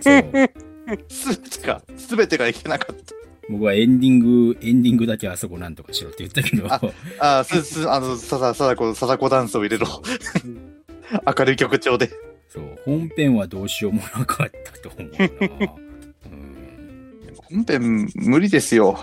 [0.00, 0.28] そう。
[1.08, 3.02] すべてが、すべてがいけなかった。
[3.50, 6.80] 僕はエンディング、エンディングだけあそこなんとかしろって言ったけど、あ
[7.18, 9.88] あ、す、す、あの、ささ、さだこ、さだこダンスを入れろ。
[11.36, 12.10] 明るい曲調で。
[12.48, 15.74] そう、本編はどうしようもなかったと思うな。
[16.26, 16.54] うん
[17.50, 19.00] 本編無理ですよ。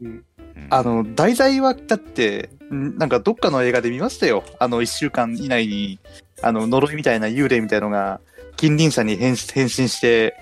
[0.00, 0.24] うん
[0.70, 4.44] あの、題材は、だって、んなんかどっかの映画で見ましたよ。
[4.58, 5.98] あの、一週間以内に、
[6.42, 8.20] あの、呪いみたいな幽霊みたいのが、
[8.56, 10.34] 近隣者に変変身して、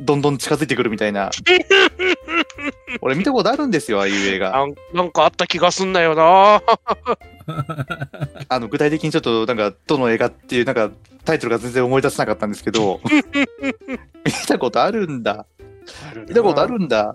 [0.00, 1.30] どんどん近づいてくるみたいな。
[3.00, 4.50] 俺見たことあるんですよ、ああいう映画。
[4.50, 6.62] なんなんかあった気がすんなよな。
[8.48, 10.90] あの、具体的にちょっと、なんか、どの映画っていう、なんか、
[11.24, 13.00] タイトルが全然思い出せなかったんですけど、
[14.24, 15.46] 見たことあるんだ。
[16.28, 17.14] 見たことあるんだ。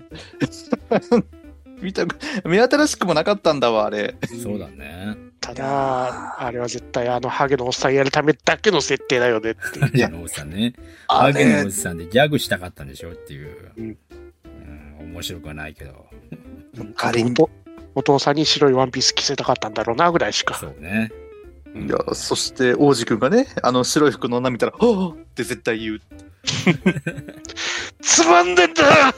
[1.81, 2.05] 見た、
[2.43, 4.15] 目新しくもなかったんだわ、あれ。
[4.41, 5.17] そうだね。
[5.39, 9.79] ただ、あれは絶対あのハゲのおっさんやるためだけの設定だよねって。
[9.79, 10.73] ハゲのおっさんね。
[11.07, 13.71] あハゲのおっれ、さんでギャグしたかったんでしょっていう。
[13.77, 16.05] うんうん面白くはないけど。
[16.95, 17.49] 仮に、お
[17.95, 20.55] お父さんに白いワンピース着せたかったんだろうなぐらいしか。
[20.55, 21.11] そうね。
[21.75, 26.01] いや、そして、王子くんがね、あの、白い服の女見たら、ほーって絶対言う。
[28.01, 29.13] つまんでんだ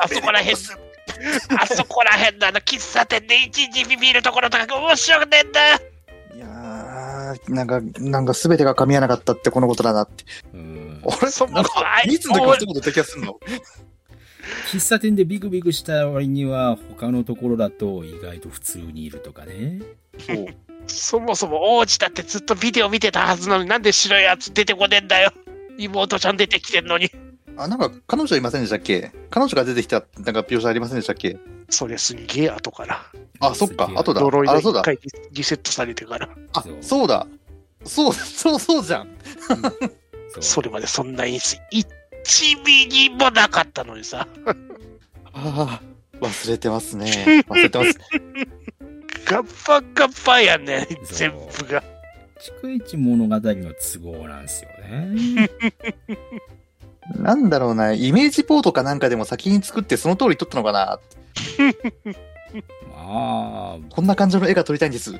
[0.00, 5.80] ああそこらへん、あそこらへんのあの喫茶店でいちいちビビるところとかが面白くねえんだい
[6.38, 10.24] やー、なんか、なんか全てが噛み合わなかったってこのことだなって。
[10.54, 11.02] うん。
[11.04, 13.40] あれそんかあ、いつの時も一言言った気がするの？
[14.72, 19.80] 喫茶店でビクビクした割には、他のところだと意外と普通にいるとかね。
[20.18, 20.46] そう。
[20.86, 25.32] そもそも王子だってずっとビデオ見てたはずなのになんで白いやつ出てこねえんだよ。
[25.78, 27.10] 妹ちゃん出てきてんのに。
[27.62, 29.12] あ、なんか、彼女いませんでしたっけ？
[29.30, 31.36] 彼女が出てきた、なんか描写ありませんでしたっけ？
[31.68, 33.04] それすんげえ後から。
[33.40, 34.20] あ、そっか後だ。
[34.20, 34.82] 呪いあ、そうだ。
[34.82, 36.28] で一回リセットされてから。
[36.52, 37.26] あそう、そうだ。
[37.84, 39.08] そう、 そう、そうじゃん。
[40.40, 44.26] それまでそんな演出1ミリもなかったのにさ。
[45.32, 45.80] ああ、
[46.20, 47.42] 忘れてますね。
[47.48, 47.98] 忘れてます。
[49.24, 51.82] ガッパガッパやね全部が。
[52.62, 55.50] 逐一物語の都合なんですよね。
[57.16, 60.98] なんだろうな、イメージポートかなんかでも先に作ってその通り撮ったのかな。
[62.96, 65.14] ま あ、こんな感じの絵が撮りたいんです。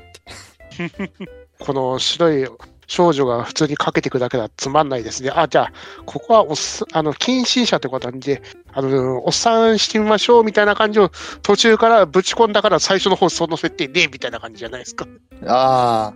[1.58, 2.48] この白い
[2.90, 5.30] 少女が普通にかけていくだけだとつまんないですね。
[5.32, 5.72] あ、じゃあ、
[6.06, 11.10] ここはおっさあの近親者ってことなんで、あの、おっさんしてみましょうみたいな感じを
[11.42, 15.06] 途中からぶち込んだから最初の方その設定ねえみたいな感じじゃないですか。
[15.46, 16.14] あ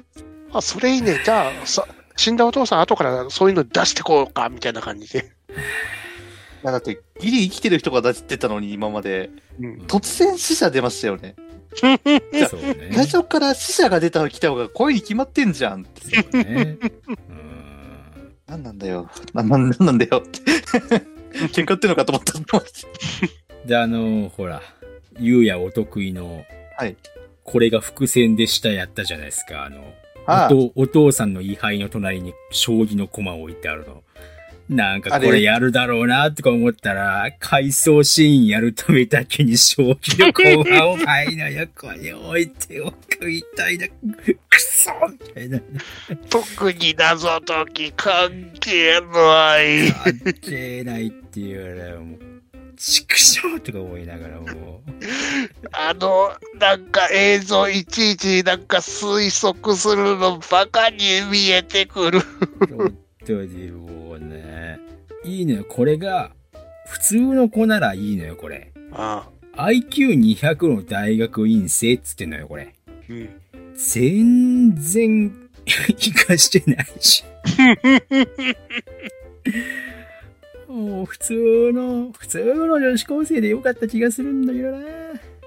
[0.53, 1.21] あ、それいいね。
[1.25, 1.87] じゃあ、さ
[2.17, 5.33] 死んだお父さん後からそういうの出してこうかみたいな感じで。
[6.65, 6.71] あ。
[6.71, 9.31] だって、ギリ生きてる人が出してたのに、今まで。
[9.61, 11.35] うん、突然死者出ましたよね。
[12.33, 12.91] やそうね。
[12.95, 15.85] 最初から死者が出た来た方が声に決まってんじゃん。
[15.85, 16.79] そうね。
[17.29, 17.45] うん
[18.47, 19.11] なんなんだよ。
[19.33, 20.41] な、ななんなんだよって。
[21.49, 22.63] 喧嘩ってんのかと思った。
[23.67, 24.63] で、あの、ほら、
[25.19, 26.45] ゆうやお得意の、
[26.77, 26.97] はい。
[27.43, 29.65] これが伏線で下やったじゃないですか。
[29.65, 29.93] あの、
[30.27, 34.03] ああお父お父さんの位牌の隣に将棋の駒を置いてあるの。
[34.69, 45.61] なんかこあれれやるだろうなとか思ったら、回想シーンやるためだけに将棋の駒を牌の横に置いておくみたいな、くそみたいな。
[46.31, 49.93] 特に謎解き関係ない。
[49.93, 52.34] 関係ないっていうよりはもう、
[52.87, 54.51] 畜生とか思いながらもう、
[55.73, 60.99] あの、なんか映像いちいちなんか推測するのバカに
[61.33, 62.21] 見えてくる。
[62.77, 64.79] 本当にもうね。
[65.25, 66.33] いいのよ、これが、
[66.87, 68.71] 普通の子ならいいのよ、これ。
[68.93, 72.75] あ IQ200 の大学院生っつってんのよ、これ。
[73.09, 73.31] うん。
[73.77, 75.33] 全然、
[75.89, 77.25] 活かしてないし。
[80.75, 84.79] もう普通の、普通の女子高生でよかった気がするんだけどな。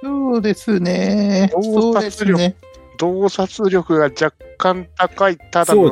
[0.01, 1.51] そうですね。
[1.51, 2.55] そうですね。
[2.97, 5.91] 洞察力が若干高い、ただの。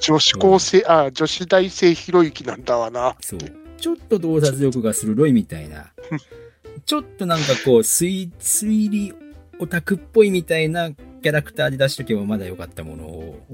[0.00, 3.16] 女子高生、あ、女子大生ひろゆきなんだわな。
[3.20, 3.40] そう。
[3.76, 5.92] ちょっと洞察力が鋭いみたいな。
[6.86, 9.14] ちょっとなんかこう、推、推理
[9.58, 13.46] オタクっぽいみたいなキャラクターで出しとけばまだよかったものを。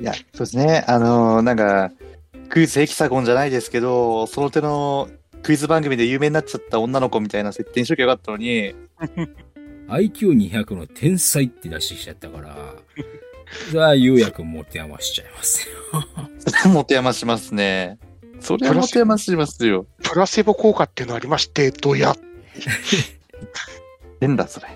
[0.00, 0.84] いや、そうですね。
[0.88, 1.92] あのーなんか、
[2.52, 5.08] クイズヘキサゴンじゃないですけど、その手の
[5.42, 8.74] クイズ番組で有名になっちゃった女の子みたいな設定にしときゃよかったのに、
[9.88, 12.74] IQ200 の天才って出してきちゃったから、
[13.70, 16.68] それはゆうやくん持て余しちゃいますよ。
[16.68, 17.98] 持て余しますね。
[18.38, 19.86] それは持て余しますよ。
[20.02, 22.14] プラセボ効果っていうのありまして、どや。
[24.20, 24.66] 変だ、それ。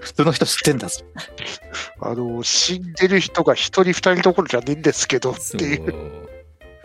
[0.00, 1.06] 普通の人知ってんだ、それ。
[2.00, 6.29] あの、死んでる人が一人二人どころじゃねえんですけどっそていう。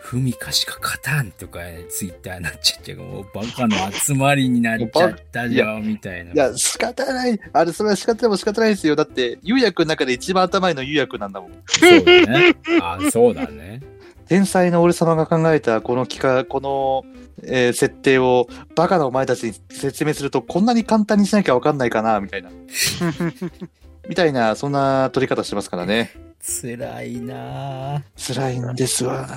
[0.05, 0.07] う。
[0.07, 6.33] ふみかしか勝たんとかツイッターになっちゃって、もうバカの集まりになっちゃったじゃん、みたいな。
[6.33, 7.39] いや、仕方ない。
[7.53, 8.95] あれ、それは仕方も仕方ないですよ。
[8.95, 11.51] だって、ゆうやくんの中で一番頭いいのゆうやくんなんだもん。
[11.65, 12.55] そうだね。
[12.81, 13.81] あ、そうだね。
[14.27, 17.03] 天才の俺様が考えたこの企画、この、
[17.43, 22.49] えー設定をバカなお前たちに説明するとこんなに簡単にしなきゃわかんないかな、みたいな。
[24.07, 26.11] みたいな、そんな取り方してますからね。
[26.41, 28.01] 辛いなぁ。
[28.15, 29.27] 辛いんですわ。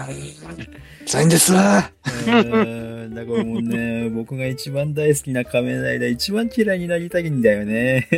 [1.06, 1.90] 辛いんですわ。
[2.04, 8.08] うーんだからもうね、 僕が一番大好きな仮面ライダー、一番嫌いになりたいんだよね。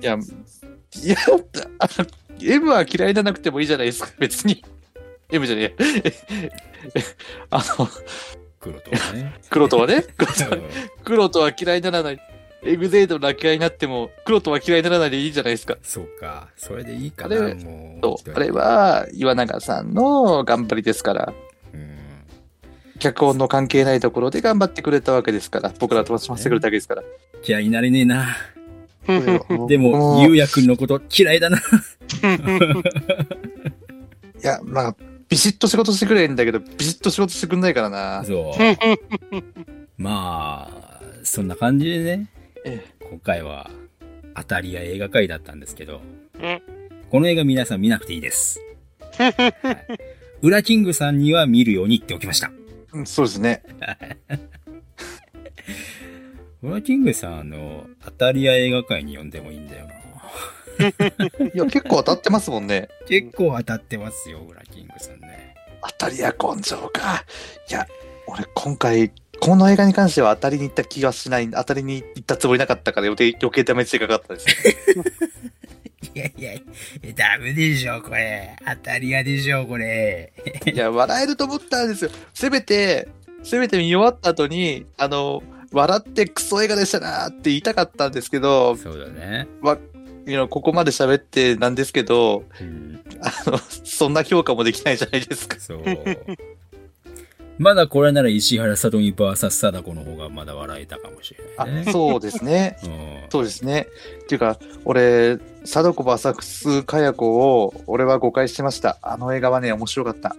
[0.00, 1.16] いや、いや、
[1.80, 2.06] あの、
[2.40, 4.62] M は嫌いじゃなくてもいいじゃないですか、別に。
[5.32, 6.12] M じゃねえ。
[7.50, 7.88] あの、
[8.60, 9.34] 黒とはね。
[9.50, 10.62] 黒とはね、黒とはうん
[11.04, 12.35] 黒とは嫌いにならない。
[12.66, 15.76] エグゼイドが嫌いになっても、黒とは嫌いにならないでいいじゃないですか。
[15.82, 16.48] そうか。
[16.56, 17.54] それでいいかな、もう。
[18.02, 18.32] そう。
[18.34, 21.32] あれは、岩永さんの頑張りですから、
[21.72, 21.96] うん。
[22.98, 27.02] 脚本の関係ないところで頑張ってくれたわけですから、僕らと飛ばしてくれたわけですから。
[27.46, 28.36] 嫌いになれねえな。
[29.06, 31.58] こでも、のゆうやくんのこと嫌いだな。
[34.42, 34.96] いや、まあ、
[35.28, 38.24] ビシッと仕事してくれんだけど、ビシッと仕事してくんないからな。
[38.24, 38.58] そう。
[39.96, 42.35] まあ、そんな感じでね、え
[43.08, 43.70] 今回は、
[44.34, 46.02] 当たりや映画界だったんですけど
[46.34, 46.60] うん、
[47.10, 48.60] この映画皆さん見なくていいです。
[49.16, 49.34] はい
[50.42, 52.50] ウラキングさんには見るように言っておきました。
[52.92, 53.62] うんそうですね。
[56.62, 59.94] ウラキングさん、あの、当たり屋映画界に呼んでもいいんだよな。
[61.54, 62.88] いや、結構当たってますもんね。
[63.06, 65.54] 結構当たってますよ、ウラキングさんね。
[65.98, 67.24] 当たりや根性か。
[67.70, 67.86] いや、
[68.26, 74.46] 俺今回、この映画に関しては当たりに行った気がしない、当たりに行ったつもりなかったから余計余計ダメージがかかったです。
[76.14, 76.60] いやいや、
[77.14, 78.56] ダメでしょ、これ。
[78.64, 80.32] 当たり屋でしょ、これ。
[80.64, 82.10] いや、笑えると思ったんですよ。
[82.32, 83.08] せめて、
[83.42, 85.42] せめて見終わった後に、あの、
[85.72, 89.46] 笑ってクソ映画でしたなーって言いたかったんですけど、そうだね。
[90.26, 95.60] いやここまで喋ってなんですけど、うん、あの、そんな評価もできないじゃないですか。
[95.60, 95.84] そう。
[97.58, 101.92] まだこれなら石原さとみ VS 貞子の方がまだ笑えたかもしれあないね。
[101.92, 102.76] そうですね。
[102.84, 103.86] うんそうですね。
[104.22, 108.98] っていうか、俺、貞子 VS かや子を、俺は誤解してました。
[109.02, 110.36] あの映画はね、面白かった。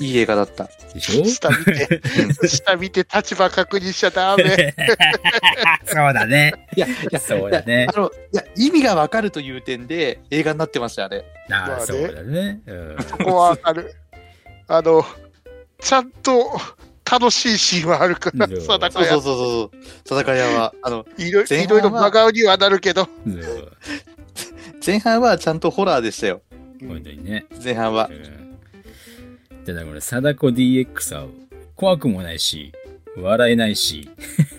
[0.00, 0.68] いい映画だった。
[0.94, 1.24] でしょ？
[1.24, 2.00] 下見て、
[2.48, 4.74] 下見て立場確認しちゃダメ。
[5.86, 6.68] そうだね。
[6.76, 7.98] いや、いや、そうだねあ。
[7.98, 11.24] の、いや、意味がわかるという点で映画になってました、あれ。
[11.50, 12.60] ああ、そうだね。
[12.66, 13.94] うんここはある。
[14.72, 15.04] あの、
[15.80, 16.52] ちゃんと
[17.10, 19.36] 楽しいシーンはあるから、そう貞子やそうそう。
[19.36, 20.20] そうそう。
[20.20, 23.04] 戦い屋は、あの、いろい前半はろいろ真顔にはなるけど。
[23.04, 23.72] そ う
[24.86, 26.40] 前半はちゃんとホラーでしたよ。
[26.86, 27.46] 本当にね。
[27.62, 28.14] 前半はう。
[28.14, 31.26] んただこれ、貞子 DX は
[31.74, 32.72] 怖くもないし、
[33.16, 34.08] 笑えないし、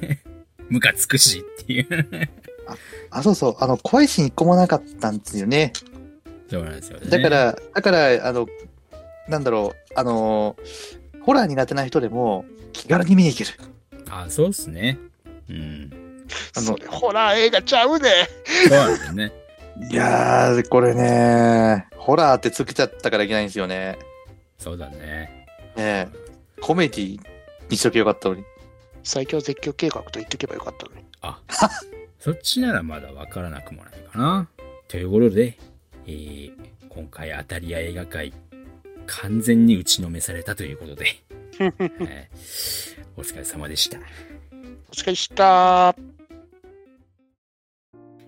[0.68, 1.88] ムカつくしっていう。
[3.12, 3.56] あ、そうそう。
[3.60, 5.72] あの、怖いシーン一個もなかったんですよね。
[6.50, 7.10] そうなんですよね。
[7.10, 8.46] だから、だから、あの、
[9.28, 10.56] なんだろう、あの、
[11.24, 13.50] ホラー苦手な人でも気軽に見に行ける。
[14.10, 14.98] あ、そうっすね。
[15.50, 15.92] うん。
[16.56, 18.10] あのホラー映画ちゃうね。
[18.68, 19.32] そうなんだよね。
[19.92, 23.98] いやー、これね、ホラーってつけちゃったからいけないんですよね。
[24.58, 25.00] そうだね。
[25.00, 25.40] ね
[25.78, 26.08] え
[26.62, 27.20] コメディ
[27.70, 28.44] にしとけばよかったのに。
[29.04, 31.06] 最強絶叫計画と言っておけばよかったのに。
[31.22, 31.40] あ、
[32.20, 34.48] そっちならまだわからなくもないかな。
[34.88, 35.58] ということで、
[36.06, 36.52] えー、
[36.90, 38.34] 今回当たり屋映画界、
[39.08, 41.06] 完全に打ちのめされたということで、
[41.60, 44.00] えーお疲れ様でした。
[44.00, 45.96] お疲れした。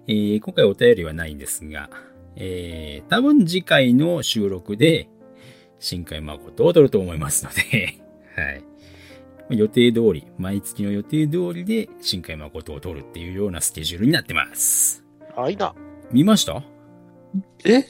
[0.08, 1.90] えー今回お便りはないんですが、
[2.36, 5.08] えー多分次回の収録で、
[5.80, 7.98] 新海誠を撮ると思いますので、
[8.36, 8.64] はい。
[9.50, 15.04] 予定通り、毎月の予定通りで新海誠を撮るっていうようなスケジュールになってます。
[15.36, 15.76] あいな。
[16.12, 16.64] 見ました？
[17.66, 17.86] え？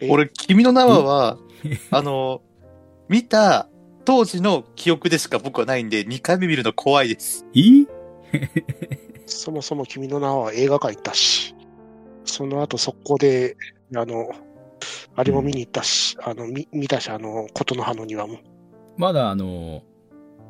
[0.00, 0.08] え？
[0.08, 1.38] 俺、君の名はは、
[1.90, 2.42] あの、
[3.08, 3.68] 見た
[4.04, 7.46] 当時の記憶でしか僕はないんで、2回目見るの怖いです。
[7.54, 7.86] え
[9.26, 11.54] そもそも君の名は映画館行ったし、
[12.24, 13.56] その後速攻で、
[13.94, 14.30] あの、
[15.16, 18.38] あれも見に行ったし、あの、見見たし、あの、ことの葉の庭も。
[18.96, 19.82] まだあの、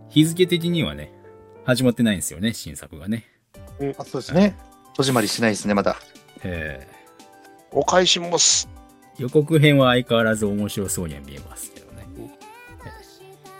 [0.08, 1.12] 日付的にはね、
[1.64, 3.26] 始まってないんですよね、新作がね。
[3.98, 4.56] あそうですね。
[4.96, 5.96] 戸締まりしないですね、まだ。
[6.42, 6.86] え
[7.72, 8.68] お返します。
[9.18, 12.06] ー予告編は相変わらず面白そうには見えますけどね。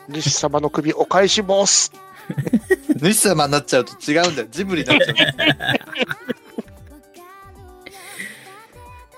[0.09, 1.93] 主様の首お返します。
[3.01, 4.49] 主様になっちゃうと違うんだよ。
[4.51, 5.17] ジブリになっちゃう。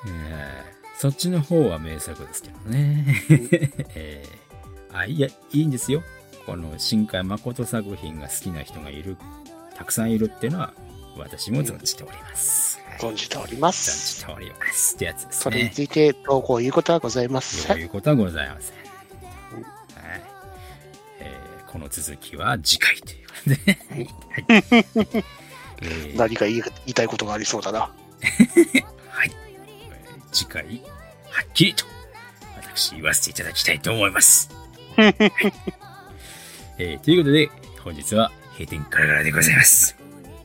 [0.08, 3.04] えーそっちの方は名作ですけどね。
[3.96, 4.42] えー
[4.92, 6.02] あ、いや、いいんですよ。
[6.46, 9.16] この新海誠作品が好きな人がいる、
[9.74, 10.74] たくさんいるっていうのは、
[11.16, 12.71] 私も存じております。
[13.00, 14.18] はい存じておりま存す。
[14.20, 14.94] じております。
[14.96, 15.70] ってやつですそれにね。
[15.74, 17.56] ついてどうこう言うことはございませ。
[17.66, 18.76] そうんいうことはございません。
[18.76, 18.80] は
[20.16, 20.22] い。
[21.20, 23.78] えーこの続きは次回ということで。
[23.88, 25.24] はい。
[25.82, 27.80] えー何か言いたいことがありそうだな。
[29.08, 29.30] はい。
[29.30, 30.64] えー次回、
[31.30, 31.84] はっきりと、
[32.62, 34.50] 私言わせていただきたいと思います。
[34.96, 35.14] はい
[36.78, 37.50] えーということで、
[37.82, 39.96] 本日は閉店ガラガラでございます。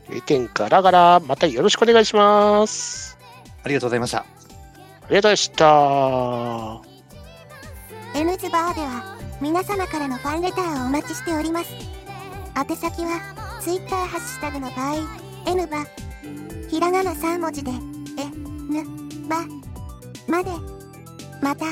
[0.08, 3.18] 閉店ガラガラ、またよろしくお願いします。
[3.62, 4.18] ありがとうございました。
[4.18, 4.24] あ
[5.08, 6.98] りがとうございました。
[8.18, 11.70] N ズバーでは皆様からのファンレターをお待ちしております。
[12.56, 13.20] 宛先は
[13.60, 14.96] Twitter ハッシュタグの場合、
[15.46, 15.86] N バ、
[16.68, 18.24] ひらがな3文字で、え、
[18.72, 18.84] ぬ、
[19.28, 19.44] ば、
[20.26, 20.50] まで。
[21.40, 21.66] また、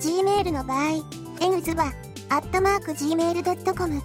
[0.00, 1.04] Gmail の場合、
[1.40, 1.92] N ズバ、
[2.28, 4.02] アットマーク Gmail.com、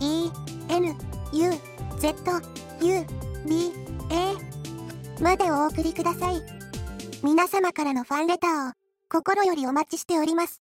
[0.00, 0.30] E、
[0.70, 0.96] N、
[1.32, 1.50] U、
[1.98, 2.14] Z、
[2.82, 3.04] U、
[3.46, 3.72] B、
[4.10, 6.42] A、までお送りください。
[7.22, 8.72] 皆様からのファンレターを
[9.10, 10.62] 心よりお待ちしております。